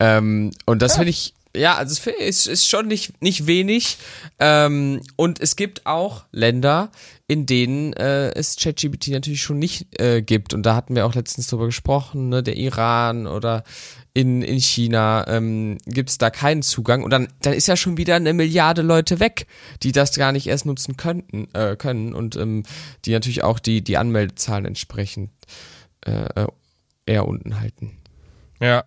Ähm, 0.00 0.50
und 0.66 0.82
das 0.82 0.96
finde 0.96 1.10
ich, 1.10 1.34
ja, 1.58 1.76
also 1.76 2.10
es 2.18 2.46
ist 2.46 2.68
schon 2.68 2.88
nicht, 2.88 3.20
nicht 3.22 3.46
wenig. 3.46 3.98
Ähm, 4.38 5.02
und 5.16 5.40
es 5.40 5.56
gibt 5.56 5.86
auch 5.86 6.24
Länder, 6.32 6.90
in 7.26 7.44
denen 7.44 7.92
äh, 7.92 8.30
es 8.30 8.56
ChatGPT 8.56 9.08
natürlich 9.08 9.42
schon 9.42 9.58
nicht 9.58 10.00
äh, 10.00 10.22
gibt. 10.22 10.54
Und 10.54 10.64
da 10.64 10.74
hatten 10.74 10.94
wir 10.94 11.04
auch 11.06 11.14
letztens 11.14 11.48
drüber 11.48 11.66
gesprochen, 11.66 12.28
ne, 12.28 12.42
der 12.42 12.56
Iran 12.56 13.26
oder 13.26 13.64
in, 14.14 14.42
in 14.42 14.58
China 14.60 15.26
ähm, 15.28 15.78
gibt 15.86 16.10
es 16.10 16.18
da 16.18 16.30
keinen 16.30 16.62
Zugang. 16.62 17.02
Und 17.02 17.10
dann, 17.10 17.28
dann 17.42 17.52
ist 17.52 17.68
ja 17.68 17.76
schon 17.76 17.96
wieder 17.96 18.16
eine 18.16 18.32
Milliarde 18.32 18.82
Leute 18.82 19.20
weg, 19.20 19.46
die 19.82 19.92
das 19.92 20.16
gar 20.16 20.32
nicht 20.32 20.46
erst 20.46 20.66
nutzen 20.66 20.96
könnten, 20.96 21.48
äh, 21.52 21.76
können 21.76 22.14
und 22.14 22.36
ähm, 22.36 22.62
die 23.04 23.12
natürlich 23.12 23.44
auch 23.44 23.58
die, 23.58 23.82
die 23.82 23.96
Anmeldezahlen 23.96 24.64
entsprechend 24.64 25.30
äh, 26.04 26.24
äh, 26.34 26.46
eher 27.06 27.28
unten 27.28 27.60
halten. 27.60 27.98
Ja. 28.60 28.84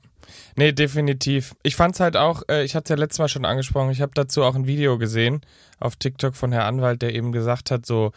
Nee, 0.55 0.71
definitiv. 0.71 1.55
Ich 1.63 1.75
fand's 1.75 1.99
halt 1.99 2.17
auch, 2.17 2.43
äh, 2.49 2.63
ich 2.63 2.75
hatte 2.75 2.85
es 2.85 2.97
ja 2.97 3.01
letztes 3.01 3.19
Mal 3.19 3.27
schon 3.29 3.45
angesprochen, 3.45 3.91
ich 3.91 4.01
habe 4.01 4.11
dazu 4.13 4.43
auch 4.43 4.55
ein 4.55 4.67
Video 4.67 4.97
gesehen 4.97 5.41
auf 5.79 5.95
TikTok 5.95 6.35
von 6.35 6.51
Herrn 6.51 6.75
Anwalt, 6.75 7.01
der 7.01 7.13
eben 7.15 7.31
gesagt 7.31 7.71
hat, 7.71 7.85
so, 7.85 8.11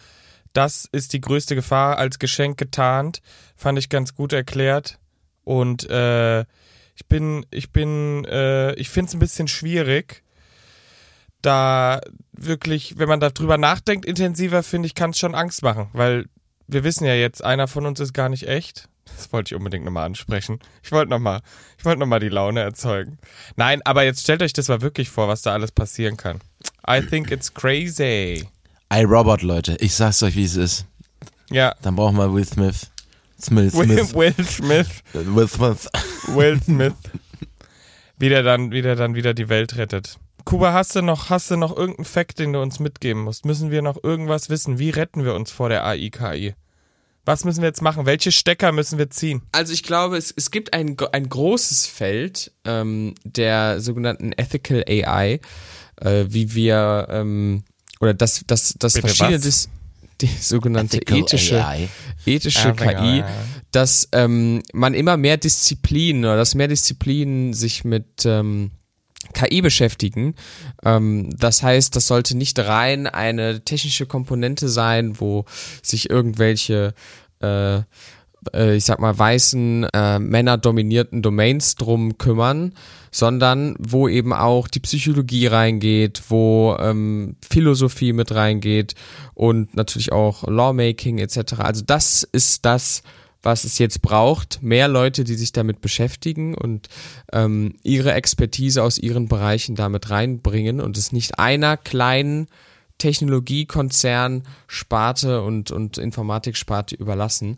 das 0.52 0.88
ist 0.92 1.12
die 1.12 1.20
größte 1.20 1.54
Gefahr 1.54 1.98
als 1.98 2.18
Geschenk 2.18 2.56
getarnt. 2.56 3.20
Fand 3.56 3.78
ich 3.78 3.88
ganz 3.88 4.14
gut 4.14 4.32
erklärt. 4.32 4.98
Und 5.42 5.88
äh, 5.90 6.40
ich 6.94 7.06
bin, 7.08 7.44
ich 7.50 7.70
bin, 7.72 8.24
äh, 8.24 8.72
ich 8.74 8.88
find's 8.88 9.14
ein 9.14 9.18
bisschen 9.18 9.48
schwierig, 9.48 10.22
da 11.42 12.00
wirklich, 12.32 12.98
wenn 12.98 13.08
man 13.08 13.20
darüber 13.20 13.58
nachdenkt, 13.58 14.06
intensiver, 14.06 14.62
finde 14.62 14.86
ich, 14.86 14.94
kann 14.94 15.10
es 15.10 15.18
schon 15.18 15.34
Angst 15.34 15.62
machen, 15.62 15.88
weil 15.92 16.26
wir 16.66 16.84
wissen 16.84 17.04
ja 17.04 17.14
jetzt, 17.14 17.44
einer 17.44 17.68
von 17.68 17.84
uns 17.84 18.00
ist 18.00 18.14
gar 18.14 18.28
nicht 18.28 18.48
echt. 18.48 18.88
Das 19.04 19.32
wollte 19.32 19.54
ich 19.54 19.58
unbedingt 19.58 19.84
nochmal 19.84 20.06
ansprechen. 20.06 20.58
Ich 20.82 20.92
wollte 20.92 21.10
nochmal, 21.10 21.40
ich 21.78 21.84
wollte 21.84 22.00
nochmal 22.00 22.20
die 22.20 22.28
Laune 22.28 22.60
erzeugen. 22.60 23.18
Nein, 23.56 23.80
aber 23.84 24.04
jetzt 24.04 24.22
stellt 24.22 24.42
euch 24.42 24.52
das 24.52 24.68
mal 24.68 24.80
wirklich 24.82 25.10
vor, 25.10 25.28
was 25.28 25.42
da 25.42 25.52
alles 25.52 25.72
passieren 25.72 26.16
kann. 26.16 26.40
I 26.88 27.00
think 27.00 27.30
it's 27.30 27.52
crazy. 27.52 28.48
iRobot, 28.92 29.42
Leute. 29.42 29.76
Ich 29.80 29.94
sag's 29.94 30.22
euch, 30.22 30.36
wie 30.36 30.44
es 30.44 30.56
ist. 30.56 30.86
Ja. 31.50 31.74
Dann 31.82 31.96
brauchen 31.96 32.16
wir 32.16 32.32
Will 32.32 32.44
Smith. 32.44 32.90
Smith, 33.40 33.74
Will, 33.74 34.04
Smith. 34.04 34.14
Will 34.14 34.44
Smith, 34.46 35.02
Will 35.12 35.48
Smith. 35.48 35.88
Will 36.28 36.60
Smith. 36.62 36.94
Wie 38.18 38.28
der 38.28 38.42
dann, 38.42 38.70
wie 38.70 38.82
der 38.82 38.96
dann 38.96 39.14
wieder 39.14 39.34
die 39.34 39.48
Welt 39.48 39.76
rettet. 39.76 40.18
Kuba, 40.44 40.72
hast 40.72 40.94
du 40.94 41.02
noch, 41.02 41.30
hast 41.30 41.50
du 41.50 41.56
noch 41.56 41.76
irgendeinen 41.76 42.04
Fact, 42.04 42.38
den 42.38 42.52
du 42.52 42.60
uns 42.60 42.78
mitgeben 42.78 43.22
musst? 43.22 43.44
Müssen 43.44 43.70
wir 43.70 43.82
noch 43.82 44.02
irgendwas 44.02 44.50
wissen? 44.50 44.78
Wie 44.78 44.90
retten 44.90 45.24
wir 45.24 45.34
uns 45.34 45.50
vor 45.50 45.68
der 45.68 45.84
AI-KI? 45.86 46.54
Was 47.24 47.44
müssen 47.44 47.62
wir 47.62 47.68
jetzt 47.68 47.82
machen? 47.82 48.06
Welche 48.06 48.32
Stecker 48.32 48.72
müssen 48.72 48.98
wir 48.98 49.10
ziehen? 49.10 49.42
Also 49.52 49.72
ich 49.72 49.82
glaube, 49.82 50.16
es, 50.16 50.32
es 50.36 50.50
gibt 50.50 50.74
ein, 50.74 50.96
ein 51.12 51.28
großes 51.28 51.86
Feld 51.86 52.52
ähm, 52.64 53.14
der 53.24 53.80
sogenannten 53.80 54.32
Ethical 54.32 54.84
AI, 54.86 55.40
äh, 56.00 56.24
wie 56.28 56.54
wir 56.54 57.06
ähm, 57.10 57.64
oder 58.00 58.12
das, 58.12 58.42
das, 58.46 58.74
das 58.78 58.94
Bitte 58.94 59.08
verschiedene 59.08 59.44
was? 59.44 59.68
die 60.20 60.26
sogenannte 60.26 60.98
Ethical 60.98 61.18
ethische 61.18 61.64
AI. 61.64 61.88
ethische 62.26 62.68
Ja, 62.68 62.72
KI, 62.72 63.18
ja. 63.18 63.28
dass 63.72 64.08
ähm, 64.12 64.62
man 64.72 64.94
immer 64.94 65.16
mehr 65.16 65.36
Disziplinen 65.36 66.24
oder 66.24 66.36
dass 66.36 66.54
mehr 66.54 66.68
Disziplinen 66.68 67.54
sich 67.54 67.84
mit 67.84 68.24
ähm, 68.24 68.70
KI 69.34 69.60
beschäftigen. 69.60 70.34
Ähm, 70.84 71.30
das 71.36 71.62
heißt, 71.62 71.94
das 71.94 72.06
sollte 72.06 72.36
nicht 72.36 72.58
rein 72.58 73.06
eine 73.06 73.64
technische 73.64 74.06
Komponente 74.06 74.68
sein, 74.68 75.20
wo 75.20 75.44
sich 75.82 76.08
irgendwelche 76.08 76.94
äh, 77.40 77.82
äh, 78.52 78.76
ich 78.76 78.84
sag 78.84 79.00
mal, 79.00 79.16
weißen, 79.16 79.86
äh, 79.92 80.18
männerdominierten 80.18 81.22
Domains 81.22 81.76
drum 81.76 82.18
kümmern, 82.18 82.72
sondern 83.10 83.76
wo 83.78 84.08
eben 84.08 84.32
auch 84.32 84.68
die 84.68 84.80
Psychologie 84.80 85.46
reingeht, 85.46 86.22
wo 86.28 86.76
ähm, 86.80 87.36
Philosophie 87.48 88.12
mit 88.12 88.34
reingeht 88.34 88.94
und 89.34 89.76
natürlich 89.76 90.12
auch 90.12 90.46
Lawmaking 90.46 91.18
etc. 91.18 91.54
Also 91.58 91.82
das 91.86 92.22
ist 92.24 92.64
das, 92.64 93.02
was 93.44 93.64
es 93.64 93.78
jetzt 93.78 94.02
braucht. 94.02 94.62
Mehr 94.62 94.88
Leute, 94.88 95.24
die 95.24 95.34
sich 95.34 95.52
damit 95.52 95.80
beschäftigen 95.80 96.54
und 96.54 96.88
ähm, 97.32 97.74
ihre 97.82 98.12
Expertise 98.12 98.82
aus 98.82 98.98
ihren 98.98 99.28
Bereichen 99.28 99.74
damit 99.76 100.10
reinbringen 100.10 100.80
und 100.80 100.96
es 100.96 101.12
nicht 101.12 101.38
einer 101.38 101.76
kleinen 101.76 102.48
Technologiekonzern 102.98 104.44
Sparte 104.66 105.42
und, 105.42 105.70
und 105.70 105.98
Informatiksparte 105.98 106.94
überlassen. 106.94 107.56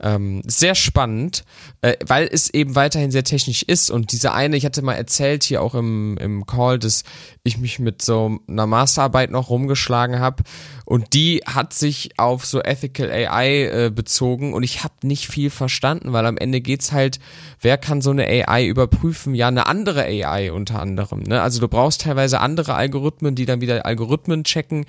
Ähm, 0.00 0.42
sehr 0.46 0.74
spannend, 0.74 1.44
äh, 1.80 1.94
weil 2.06 2.28
es 2.30 2.50
eben 2.50 2.74
weiterhin 2.74 3.10
sehr 3.10 3.24
technisch 3.24 3.62
ist 3.62 3.90
und 3.90 4.12
diese 4.12 4.32
eine, 4.32 4.56
ich 4.56 4.64
hatte 4.64 4.82
mal 4.82 4.94
erzählt 4.94 5.44
hier 5.44 5.62
auch 5.62 5.74
im, 5.74 6.18
im 6.18 6.44
Call, 6.46 6.78
dass 6.78 7.04
ich 7.44 7.58
mich 7.58 7.78
mit 7.78 8.02
so 8.02 8.38
einer 8.46 8.66
Masterarbeit 8.66 9.30
noch 9.30 9.48
rumgeschlagen 9.48 10.18
habe 10.20 10.42
und 10.84 11.14
die 11.14 11.42
hat 11.46 11.72
sich 11.72 12.18
auf 12.18 12.44
so 12.44 12.60
Ethical 12.60 13.10
AI 13.10 13.86
äh, 13.86 13.90
bezogen 13.90 14.52
und 14.52 14.62
ich 14.62 14.84
habe 14.84 14.94
nicht 15.02 15.28
viel 15.28 15.50
verstanden, 15.50 16.12
weil 16.12 16.26
am 16.26 16.36
Ende 16.36 16.60
geht's 16.60 16.92
halt, 16.92 17.18
wer 17.60 17.78
kann 17.78 18.02
so 18.02 18.10
eine 18.10 18.26
AI 18.26 18.66
überprüfen? 18.66 19.34
Ja, 19.34 19.48
eine 19.48 19.66
andere 19.66 20.02
AI 20.04 20.52
unter 20.52 20.80
anderem. 20.80 21.22
Ne? 21.22 21.40
Also 21.40 21.60
du 21.60 21.68
brauchst 21.68 22.02
teilweise 22.02 22.40
andere 22.40 22.74
Algorithmen, 22.74 23.34
die 23.34 23.46
dann 23.46 23.60
wieder 23.60 23.86
Algorithmen 23.86 24.44
checken 24.44 24.84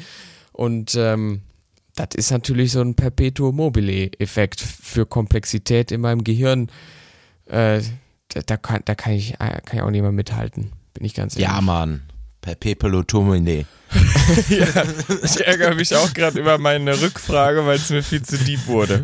und 0.52 0.96
ähm, 0.96 1.42
das 1.98 2.10
ist 2.16 2.32
natürlich 2.32 2.72
so 2.72 2.82
ein 2.82 2.96
Perpetuum 2.96 3.56
mobile-Effekt 3.56 4.62
für 4.62 5.06
Komplexität 5.06 5.92
in 5.92 6.02
meinem 6.02 6.24
Gehirn. 6.24 6.72
Äh, 7.48 7.82
da, 8.30 8.42
da, 8.46 8.58
kann, 8.58 8.82
da 8.86 8.96
kann, 8.96 9.14
ich, 9.14 9.34
äh, 9.36 9.62
kann 9.66 9.74
ich 9.74 9.82
auch 9.82 9.90
nicht 9.90 10.02
mehr 10.02 10.12
mithalten, 10.12 10.72
bin 10.94 11.04
ich 11.06 11.14
ganz 11.14 11.36
ehrlich. 11.36 11.48
Ja, 11.54 11.62
Mann. 11.62 12.04
Perpetuo 12.42 13.04
Tomine. 13.04 13.66
Ich 15.24 15.46
ärgere 15.46 15.76
mich 15.76 15.96
auch 15.96 16.14
gerade 16.14 16.40
über 16.40 16.58
meine 16.58 17.02
Rückfrage, 17.02 17.66
weil 17.66 17.78
es 17.78 17.90
mir 17.90 18.04
viel 18.04 18.22
zu 18.22 18.38
deep 18.38 18.68
wurde. 18.68 19.04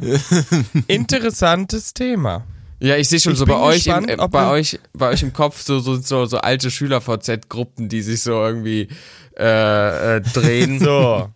Interessantes 0.88 1.94
Thema. 1.94 2.46
Ja, 2.80 2.98
ich 2.98 3.10
sehe 3.10 3.20
schon 3.20 3.34
Ich 3.34 3.40
so 3.40 3.46
bei 3.46 3.56
euch, 3.56 3.88
im, 3.88 3.94
gespannt, 3.94 4.10
äh, 4.10 4.18
ob 4.18 4.32
bei 4.32 4.50
euch, 4.50 4.80
bei 4.94 5.10
euch 5.10 5.24
im 5.24 5.34
Kopf 5.34 5.62
so 5.62 5.80
so 5.80 5.96
so, 5.96 6.26
so 6.26 6.38
alte 6.38 6.70
Schüler-VZ-Gruppen, 6.70 7.90
die 7.90 8.02
sich 8.02 8.22
so 8.22 8.32
irgendwie 8.32 8.90
äh, 9.38 10.18
äh, 10.18 10.22
drehen. 10.22 10.80
So. 10.80 11.30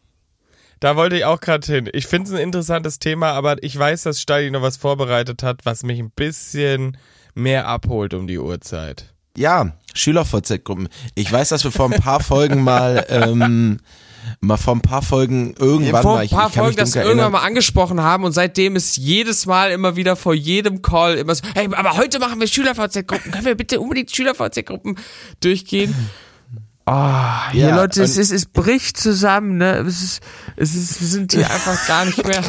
Da 0.79 0.95
wollte 0.95 1.17
ich 1.17 1.25
auch 1.25 1.39
gerade 1.39 1.65
hin. 1.65 1.89
Ich 1.93 2.07
finde 2.07 2.29
es 2.29 2.35
ein 2.35 2.41
interessantes 2.41 2.99
Thema, 2.99 3.31
aber 3.31 3.61
ich 3.63 3.77
weiß, 3.77 4.03
dass 4.03 4.21
Steini 4.21 4.51
noch 4.51 4.61
was 4.61 4.77
vorbereitet 4.77 5.43
hat, 5.43 5.65
was 5.65 5.83
mich 5.83 5.99
ein 5.99 6.11
bisschen 6.11 6.97
mehr 7.33 7.67
abholt 7.67 8.13
um 8.13 8.27
die 8.27 8.37
Uhrzeit. 8.37 9.13
Ja, 9.35 9.73
Schüler-VZ-Gruppen. 9.93 10.89
Ich 11.15 11.31
weiß, 11.31 11.49
dass 11.49 11.63
wir 11.63 11.71
vor 11.71 11.91
ein 11.91 11.99
paar 11.99 12.19
Folgen 12.19 12.63
mal, 12.63 13.05
ähm, 13.09 13.79
mal 14.39 14.57
vor 14.57 14.75
ein 14.75 14.81
paar 14.81 15.01
Folgen 15.03 15.53
irgendwann 15.59 16.01
vor 16.01 16.13
mal, 16.13 16.19
ein 16.19 16.25
ich, 16.25 16.31
paar 16.31 16.47
ich 16.47 16.53
kann 16.53 16.65
mich 16.65 16.75
Folgen 16.75 16.77
das 16.77 16.91
dunkel 16.91 17.09
irgendwann 17.09 17.19
erinnern, 17.25 17.41
mal 17.41 17.47
angesprochen 17.47 18.01
haben 18.01 18.23
und 18.23 18.31
seitdem 18.31 18.75
ist 18.75 18.97
jedes 18.97 19.45
Mal 19.45 19.71
immer 19.71 19.95
wieder 19.95 20.15
vor 20.15 20.33
jedem 20.33 20.81
Call 20.81 21.15
immer 21.15 21.35
so, 21.35 21.43
hey, 21.53 21.69
aber 21.71 21.97
heute 21.97 22.19
machen 22.19 22.39
wir 22.39 22.47
Schüler-VZ-Gruppen, 22.47 23.31
können 23.31 23.45
wir 23.45 23.55
bitte 23.55 23.79
unbedingt 23.79 24.15
Schüler-VZ-Gruppen 24.15 24.97
durchgehen? 25.39 25.93
Ah, 26.87 27.51
hier 27.51 27.67
Ja, 27.67 27.75
Leute, 27.75 28.01
es 28.01 28.15
ist, 28.15 28.31
es 28.31 28.45
bricht 28.45 28.95
zusammen, 28.95 29.57
ne? 29.57 29.79
Es 29.79 30.01
ist, 30.01 30.21
es 30.55 30.73
ist, 30.73 31.01
wir 31.01 31.07
sind 31.09 31.33
hier 31.33 31.51
einfach 31.51 31.85
gar 31.85 32.05
nicht 32.05 32.25
mehr. 32.25 32.41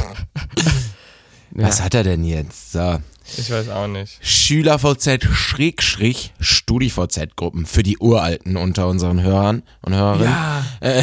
was 1.51 1.83
hat 1.83 1.95
er 1.95 2.05
denn 2.05 2.23
jetzt? 2.23 2.71
So. 2.71 3.01
Ich 3.37 3.51
weiß 3.51 3.69
auch 3.71 3.89
nicht. 3.89 4.25
SchülerVZ 4.25 5.25
Schrägstrich 5.25 6.35
StudiVZ-Gruppen 6.39 7.67
für 7.67 7.83
die 7.83 7.99
Uralten 7.99 8.57
unter 8.57 8.87
unseren 8.87 9.21
Hörern 9.21 9.65
und 9.83 9.95
Hörerinnen. 9.95 10.33
Ja. 10.33 10.65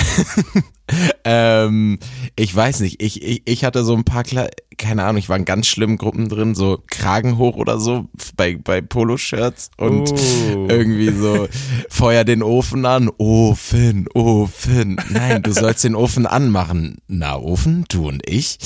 Ähm, 1.23 1.97
ich 2.35 2.55
weiß 2.55 2.81
nicht, 2.81 3.01
ich, 3.01 3.23
ich, 3.23 3.41
ich 3.45 3.65
hatte 3.65 3.83
so 3.83 3.95
ein 3.95 4.03
paar, 4.03 4.23
Kle 4.23 4.49
keine 4.77 5.03
Ahnung, 5.03 5.17
ich 5.17 5.29
war 5.29 5.37
in 5.37 5.45
ganz 5.45 5.67
schlimmen 5.67 5.97
Gruppen 5.97 6.29
drin, 6.29 6.55
so 6.55 6.81
Kragen 6.87 7.37
hoch 7.37 7.55
oder 7.55 7.79
so 7.79 8.05
bei, 8.35 8.57
bei 8.57 8.81
Poloshirts 8.81 9.71
und 9.77 10.11
Oh. 10.11 10.67
irgendwie 10.69 11.11
so 11.11 11.47
Feuer 11.89 12.23
den 12.23 12.41
Ofen 12.43 12.85
an, 12.85 13.09
Ofen, 13.17 14.07
Ofen. 14.13 14.97
Nein, 15.09 15.41
du 15.43 15.51
sollst 15.53 15.83
den 15.83 15.95
Ofen 15.95 16.25
anmachen. 16.25 16.97
Na, 17.07 17.37
Ofen, 17.37 17.85
du 17.89 18.07
und 18.07 18.27
ich. 18.29 18.57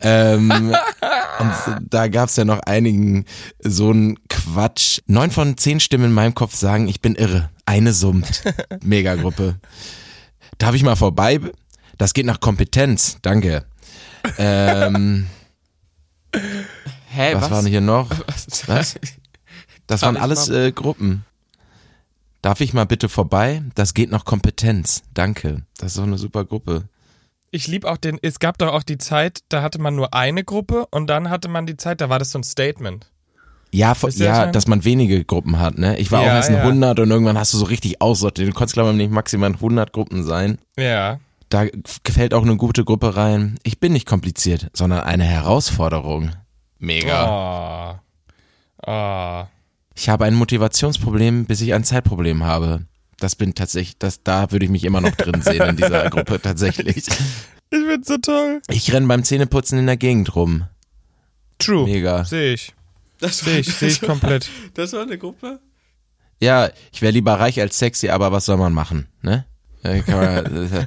Ähm, 0.00 0.50
und 1.38 1.52
da 1.90 2.08
gab's 2.08 2.36
ja 2.36 2.44
noch 2.44 2.60
einigen 2.60 3.24
so 3.62 3.90
einen 3.90 4.18
Quatsch. 4.28 5.00
Neun 5.06 5.30
von 5.30 5.56
zehn 5.56 5.80
Stimmen 5.80 6.06
in 6.06 6.12
meinem 6.12 6.34
Kopf 6.34 6.54
sagen, 6.54 6.88
ich 6.88 7.00
bin 7.00 7.14
irre. 7.14 7.50
Eine 7.66 7.92
summt. 7.92 8.42
Megagruppe. 8.82 9.56
Darf 10.58 10.74
ich 10.74 10.82
mal 10.82 10.96
vorbei? 10.96 11.40
Das 11.98 12.14
geht 12.14 12.26
nach 12.26 12.40
Kompetenz. 12.40 13.18
Danke. 13.22 13.64
Ähm, 14.38 15.26
Hä, 17.10 17.34
was, 17.34 17.42
was? 17.44 17.50
waren 17.50 17.66
hier 17.66 17.80
noch? 17.80 18.08
Was? 18.26 18.68
Was? 18.68 18.94
Das 19.86 20.02
waren 20.02 20.16
alles 20.16 20.48
äh, 20.50 20.72
Gruppen. 20.72 21.24
Darf 22.42 22.60
ich 22.60 22.74
mal 22.74 22.84
bitte 22.84 23.08
vorbei? 23.08 23.62
Das 23.74 23.94
geht 23.94 24.10
nach 24.10 24.24
Kompetenz. 24.24 25.02
Danke. 25.14 25.62
Das 25.78 25.88
ist 25.88 25.94
so 25.94 26.02
eine 26.02 26.18
super 26.18 26.44
Gruppe. 26.44 26.84
Ich 27.50 27.66
liebe 27.66 27.90
auch 27.90 27.96
den, 27.96 28.18
es 28.20 28.38
gab 28.38 28.58
doch 28.58 28.68
auch 28.72 28.82
die 28.82 28.98
Zeit, 28.98 29.40
da 29.48 29.62
hatte 29.62 29.80
man 29.80 29.96
nur 29.96 30.12
eine 30.12 30.44
Gruppe 30.44 30.86
und 30.90 31.06
dann 31.08 31.30
hatte 31.30 31.48
man 31.48 31.64
die 31.66 31.78
Zeit, 31.78 32.02
da 32.02 32.10
war 32.10 32.18
das 32.18 32.30
so 32.30 32.38
ein 32.38 32.44
Statement. 32.44 33.10
Ja, 33.72 33.92
vo- 33.92 34.06
Wisst 34.08 34.20
ihr, 34.20 34.28
was 34.28 34.38
ich 34.38 34.44
ja, 34.44 34.50
dass 34.52 34.66
man 34.66 34.84
wenige 34.84 35.24
Gruppen 35.24 35.58
hat, 35.58 35.78
ne? 35.78 35.98
Ich 35.98 36.12
war 36.12 36.22
Ja, 36.22 36.30
auch 36.32 36.34
erst 36.36 36.50
in 36.50 36.56
ja. 36.56 36.62
100 36.62 37.00
und 37.00 37.10
irgendwann 37.10 37.38
hast 37.38 37.54
du 37.54 37.58
so 37.58 37.64
richtig 37.64 38.02
aussortiert. 38.02 38.48
Du 38.48 38.52
konntest, 38.52 38.74
glaube 38.74 38.90
ich, 38.90 38.96
nicht 38.96 39.10
maximal 39.10 39.48
in 39.50 39.56
100 39.56 39.92
Gruppen 39.92 40.24
sein. 40.24 40.58
Ja. 40.78 41.20
Da 41.48 41.66
gefällt 42.04 42.34
auch 42.34 42.42
eine 42.42 42.56
gute 42.56 42.84
Gruppe 42.84 43.16
rein. 43.16 43.58
Ich 43.62 43.80
bin 43.80 43.92
nicht 43.92 44.06
kompliziert, 44.06 44.70
sondern 44.74 45.00
eine 45.00 45.24
Herausforderung. 45.24 46.32
Mega. 46.78 48.00
Oh. 48.86 48.90
Oh. 48.90 49.46
Ich 49.94 50.08
habe 50.08 50.26
ein 50.26 50.34
Motivationsproblem, 50.34 51.46
bis 51.46 51.60
ich 51.60 51.74
ein 51.74 51.84
Zeitproblem 51.84 52.44
habe. 52.44 52.86
Das 53.18 53.34
bin 53.34 53.54
tatsächlich, 53.54 53.98
das, 53.98 54.22
da 54.22 54.52
würde 54.52 54.66
ich 54.66 54.70
mich 54.70 54.84
immer 54.84 55.00
noch 55.00 55.14
drin 55.14 55.42
sehen 55.42 55.62
in 55.70 55.76
dieser 55.76 56.08
Gruppe, 56.10 56.40
tatsächlich. 56.40 57.08
Ich 57.08 57.14
find's 57.70 58.08
so 58.08 58.18
toll. 58.18 58.60
Ich 58.68 58.92
renne 58.92 59.08
beim 59.08 59.24
Zähneputzen 59.24 59.78
in 59.78 59.86
der 59.86 59.96
Gegend 59.96 60.36
rum. 60.36 60.64
True. 61.58 61.84
Mega. 61.84 62.24
Sehe 62.24 62.54
ich. 62.54 62.74
Das 63.18 63.38
Sehe 63.40 63.58
ich, 63.58 63.74
sehe 63.74 63.88
ich 63.88 64.00
komplett. 64.00 64.48
Das 64.74 64.92
war 64.92 65.02
eine 65.02 65.18
Gruppe? 65.18 65.58
Ja, 66.40 66.70
ich 66.92 67.02
wäre 67.02 67.12
lieber 67.12 67.34
reich 67.34 67.60
als 67.60 67.78
sexy, 67.78 68.10
aber 68.10 68.30
was 68.30 68.44
soll 68.44 68.56
man 68.56 68.72
machen, 68.72 69.08
ne? 69.22 69.44
Kann 69.82 70.04
man, 70.06 70.44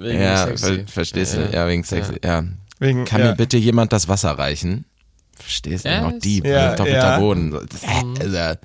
Wegen, 0.00 0.20
ja, 0.22 0.46
sexy. 0.46 0.74
ver 0.76 0.86
verstehst 0.86 1.34
du? 1.36 1.50
Ja, 1.52 1.66
wegen 1.68 1.82
sexy, 1.84 2.14
ja. 2.24 2.44
Wegen, 2.78 3.04
Kann 3.04 3.20
ja. 3.20 3.26
mir 3.30 3.34
bitte 3.36 3.56
jemand 3.56 3.92
das 3.92 4.06
Wasser 4.08 4.30
reichen? 4.32 4.84
Verstehst 5.36 5.84
du? 5.84 5.88
Ja, 5.88 6.02
Noch 6.02 6.18
Dieb, 6.18 6.46
Ja, 6.46 6.74
doppelter 6.76 6.98
ja. 6.98 7.18
Boden. 7.18 7.50
Das- 7.52 7.82
Also, 8.20 8.58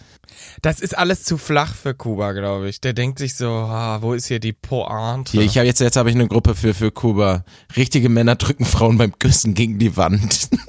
Das 0.61 0.79
ist 0.79 0.95
alles 0.97 1.23
zu 1.23 1.37
flach 1.37 1.73
für 1.73 1.93
Kuba, 1.95 2.31
glaube 2.33 2.69
ich. 2.69 2.79
Der 2.81 2.93
denkt 2.93 3.17
sich 3.19 3.35
so, 3.35 3.49
ah, 3.49 4.01
wo 4.01 4.13
ist 4.13 4.27
hier 4.27 4.39
die 4.39 4.53
Pointe? 4.53 5.31
Hier, 5.31 5.41
ich 5.41 5.57
habe 5.57 5.65
jetzt, 5.67 5.79
jetzt 5.79 5.95
habe 5.97 6.09
ich 6.09 6.15
eine 6.15 6.27
Gruppe 6.27 6.53
für, 6.55 6.73
für 6.73 6.91
Kuba. 6.91 7.43
Richtige 7.75 8.09
Männer 8.09 8.35
drücken 8.35 8.65
Frauen 8.65 8.97
beim 8.97 9.17
Küssen 9.17 9.53
gegen 9.55 9.79
die 9.79 9.97
Wand. 9.97 10.49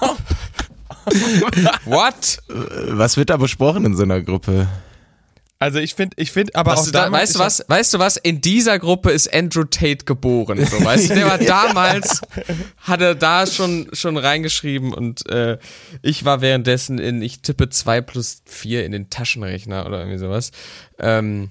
What? 1.86 2.38
Was 2.48 3.16
wird 3.16 3.30
da 3.30 3.36
besprochen 3.38 3.84
in 3.86 3.96
so 3.96 4.02
einer 4.02 4.20
Gruppe? 4.20 4.68
Also 5.62 5.78
ich 5.78 5.94
finde, 5.94 6.16
ich 6.18 6.32
finde, 6.32 6.54
aber 6.54 6.72
Weißt 6.72 6.80
auch 6.80 6.86
du, 6.86 6.92
da, 6.92 7.12
weißt 7.12 7.34
du 7.34 7.38
was? 7.38 7.62
Weißt 7.68 7.92
du 7.92 7.98
was? 7.98 8.16
In 8.16 8.40
dieser 8.40 8.78
Gruppe 8.78 9.10
ist 9.10 9.32
Andrew 9.32 9.64
Tate 9.64 10.06
geboren. 10.06 10.64
So, 10.64 10.82
weißt 10.82 11.10
du, 11.10 11.14
der 11.14 11.26
war 11.26 11.36
damals, 11.66 12.22
hat 12.78 13.02
er 13.02 13.14
da 13.14 13.46
schon 13.46 13.90
schon 13.92 14.16
reingeschrieben 14.16 14.94
und 14.94 15.28
äh, 15.28 15.58
ich 16.00 16.24
war 16.24 16.40
währenddessen 16.40 16.98
in, 16.98 17.20
ich 17.20 17.42
tippe 17.42 17.68
zwei 17.68 18.00
plus 18.00 18.40
vier 18.46 18.86
in 18.86 18.92
den 18.92 19.10
Taschenrechner 19.10 19.84
oder 19.84 19.98
irgendwie 19.98 20.16
sowas. 20.18 20.50
Ähm, 20.98 21.50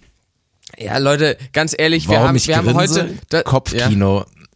ja, 0.75 0.97
Leute, 0.97 1.37
ganz 1.53 1.75
ehrlich, 1.77 2.07
wir 2.07 2.15
Warum 2.15 2.29
haben, 2.29 2.35
ich 2.35 2.47
wir 2.47 2.57
haben 2.57 2.73
heute 2.73 3.13
da- 3.29 3.43
Kopfkino. 3.43 4.25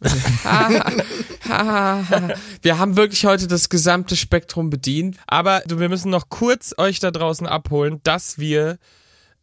wir 2.62 2.78
haben 2.78 2.96
wirklich 2.96 3.24
heute 3.24 3.46
das 3.46 3.68
gesamte 3.68 4.16
Spektrum 4.16 4.68
bedient. 4.68 5.16
Aber 5.26 5.62
wir 5.66 5.88
müssen 5.88 6.10
noch 6.10 6.28
kurz 6.28 6.74
euch 6.76 6.98
da 6.98 7.10
draußen 7.12 7.46
abholen, 7.46 8.00
dass 8.02 8.38
wir 8.38 8.78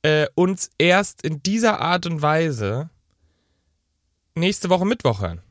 äh, 0.03 0.27
uns 0.35 0.69
erst 0.77 1.23
in 1.23 1.43
dieser 1.43 1.79
Art 1.79 2.05
und 2.05 2.21
Weise 2.21 2.89
nächste 4.35 4.69
Woche 4.69 4.85
Mittwoch 4.85 5.21
hören. 5.21 5.41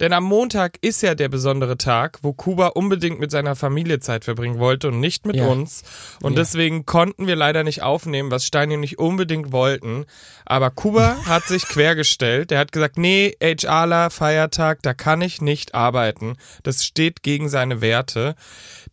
Denn 0.00 0.12
am 0.12 0.22
Montag 0.22 0.78
ist 0.80 1.02
ja 1.02 1.16
der 1.16 1.28
besondere 1.28 1.76
Tag, 1.76 2.18
wo 2.22 2.32
Kuba 2.32 2.68
unbedingt 2.68 3.18
mit 3.18 3.32
seiner 3.32 3.56
Familie 3.56 3.98
Zeit 3.98 4.24
verbringen 4.24 4.58
wollte 4.60 4.88
und 4.88 5.00
nicht 5.00 5.26
mit 5.26 5.34
Ja. 5.36 5.46
uns. 5.48 5.82
Und 6.22 6.34
Ja. 6.34 6.38
deswegen 6.40 6.86
konnten 6.86 7.26
wir 7.26 7.34
leider 7.34 7.64
nicht 7.64 7.82
aufnehmen, 7.82 8.30
was 8.30 8.44
Steini 8.44 8.76
und 8.76 8.82
ich 8.84 8.98
unbedingt 9.00 9.50
wollten. 9.50 10.04
Aber 10.44 10.70
Kuba 10.70 11.16
hat 11.26 11.44
sich 11.48 11.62
quergestellt. 11.66 12.52
Der 12.52 12.60
hat 12.60 12.70
gesagt, 12.70 12.96
nee, 12.96 13.34
HRler, 13.42 14.10
Feiertag, 14.10 14.82
da 14.82 14.94
kann 14.94 15.20
ich 15.20 15.40
nicht 15.42 15.74
arbeiten. 15.74 16.36
Das 16.62 16.84
steht 16.84 17.22
gegen 17.24 17.48
seine 17.48 17.80
Werte. 17.80 18.36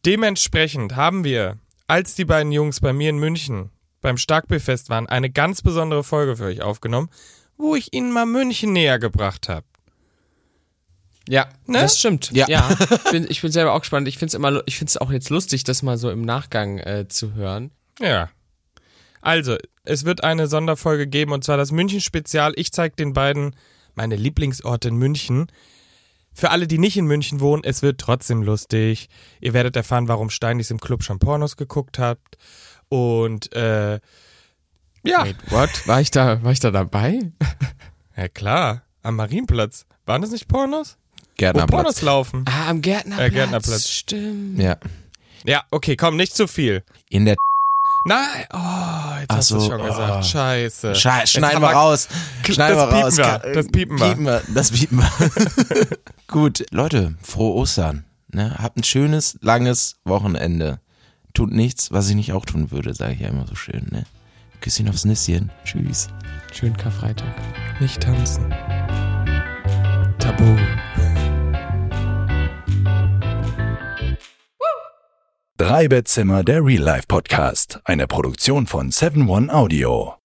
Dementsprechend 0.08 0.96
haben 0.96 1.24
wir, 1.24 1.58
als 1.88 2.16
die 2.16 2.26
beiden 2.26 2.52
Jungs 2.52 2.80
bei 2.80 2.94
mir 2.94 3.12
in 3.12 3.20
München 3.20 3.70
beim 4.06 4.18
Starkbierfest 4.18 4.90
waren, 4.90 5.08
eine 5.08 5.32
ganz 5.32 5.64
besondere 5.64 6.04
Folge 6.04 6.38
für 6.38 6.44
euch 6.46 6.62
aufgenommen, 6.62 7.10
wo 7.58 7.76
ich 7.76 7.92
ihnen 7.92 8.12
mal 8.12 8.28
München 8.28 8.72
näher 8.72 9.00
gebracht 9.00 9.50
habe. 9.50 9.66
Ja, 11.28 11.48
Ne? 11.66 11.80
das 11.80 11.98
stimmt. 11.98 12.30
Ja. 12.32 12.46
Ja, 12.48 12.70
ich, 12.80 13.12
bin, 13.12 13.26
ich 13.28 13.42
bin 13.42 13.52
selber 13.52 13.74
auch 13.74 13.80
gespannt. 13.80 14.08
Ich 14.08 14.20
finde 14.20 14.28
es 14.28 14.34
immer, 14.36 14.62
ich 14.68 14.78
finde 14.78 14.90
es 14.92 14.98
auch 14.98 15.12
jetzt 15.12 15.32
lustig, 15.32 15.64
das 15.64 15.82
mal 15.82 15.98
so 15.98 16.12
im 16.12 16.22
Nachgang 16.22 16.78
äh, 16.78 17.08
zu 17.08 17.34
hören. 17.34 17.72
Ja. 18.00 18.30
Also, 19.22 19.58
es 19.86 20.06
wird 20.06 20.24
eine 20.24 20.46
Sonderfolge 20.48 21.08
geben 21.08 21.32
und 21.32 21.44
zwar 21.44 21.58
das 21.58 21.72
München-Spezial. 21.72 22.54
Ich 22.58 22.72
zeige 22.72 22.96
den 22.96 23.14
beiden 23.14 23.56
meine 23.96 24.16
Lieblingsorte 24.18 24.90
in 24.90 24.98
München. 24.98 25.48
Für 26.32 26.52
alle, 26.52 26.68
die 26.68 26.78
nicht 26.78 26.98
in 26.98 27.06
München 27.06 27.40
wohnen, 27.40 27.64
es 27.64 27.82
wird 27.82 28.00
trotzdem 28.00 28.44
lustig. 28.44 29.10
Ihr 29.42 29.54
werdet 29.54 29.76
erfahren, 29.76 30.08
warum 30.08 30.30
Steinis 30.30 30.70
im 30.70 30.80
Club 30.80 31.02
schon 31.02 31.18
Pornos 31.18 31.58
geguckt 31.58 31.98
habt. 31.98 32.38
Und 32.90 33.54
äh, 33.54 34.00
ja, 35.04 35.24
Wait, 35.24 35.36
what? 35.50 35.88
War 35.88 36.02
ich 36.02 36.12
da, 36.12 36.44
war 36.44 36.52
ich 36.52 36.60
da 36.60 36.72
dabei? 36.72 37.32
ja 38.18 38.28
klar, 38.28 38.84
am 39.04 39.16
Marienplatz. 39.18 39.86
Waren 40.06 40.22
das 40.22 40.32
nicht 40.32 40.48
Pornos? 40.48 40.98
Wo 41.18 41.26
Gärtnerplatz. 41.38 41.72
Pornos 41.72 42.02
laufen. 42.02 42.46
Ah, 42.48 42.70
am 42.70 42.82
Gärtnerplatz. 42.82 43.28
Äh, 43.28 43.32
Gärtnerplatz. 43.32 43.90
Stimmt. 43.90 44.60
Ja. 44.60 44.78
Ja, 45.44 45.64
okay, 45.70 45.96
komm, 45.96 46.16
nicht 46.16 46.36
zu 46.36 46.48
viel. 46.48 46.84
In 47.10 47.26
der 47.26 47.36
Nein, 48.08 48.46
oh, 48.54 49.18
jetzt 49.20 49.32
Ach 49.32 49.38
hast 49.38 49.52
du 49.52 49.58
es 49.58 49.64
so, 49.64 49.70
schon 49.72 49.82
oh. 49.82 49.86
gesagt. 49.86 50.26
Scheiße. 50.28 50.96
Schei 50.96 51.20
Jetzt 51.20 51.32
schneiden 51.32 51.62
wir 51.62 51.70
raus. 51.70 52.08
Schneiden 52.44 52.78
wir 52.78 52.84
raus. 52.84 53.16
piepen 53.16 53.18
wir. 53.18 53.54
Das 53.54 53.68
piepen 53.68 54.00
wir. 54.00 54.08
Piepen 54.08 54.26
wir. 54.26 54.42
Das 54.54 54.72
piepen 54.72 54.98
wir. 55.00 55.98
Gut, 56.28 56.66
Leute, 56.70 57.16
frohe 57.24 57.56
Ostern. 57.56 58.06
Ne? 58.32 58.56
Habt 58.60 58.78
ein 58.78 58.84
schönes, 58.84 59.40
langes 59.42 59.98
Wochenende. 60.04 60.80
Tut 61.36 61.52
nichts, 61.52 61.92
was 61.92 62.08
ich 62.10 62.16
nicht 62.16 62.32
auch 62.32 62.46
tun 62.46 62.72
würde, 62.72 62.94
sage 62.94 63.14
ich 63.14 63.20
ja 63.20 63.28
immer 63.28 63.46
so 63.46 63.56
schön. 63.56 63.90
Ne? 63.92 64.06
Küsschen 64.62 64.88
aufs 64.88 65.04
Nüsschen. 65.04 65.52
Tschüss. 65.66 66.08
Schönen 66.54 66.78
Karfreitag. 66.78 67.28
Nicht 67.82 68.02
tanzen. 68.02 68.50
Tabu. 70.18 70.56
Drei 75.58 75.90
Bettzimmer, 75.90 76.46
der 76.46 76.64
Real 76.64 76.82
Life 76.82 77.08
Podcast. 77.10 77.82
Eine 77.84 78.08
Produktion 78.08 78.66
von 78.66 78.92
7 78.92 79.28
One 79.28 79.54
Audio. 79.54 80.16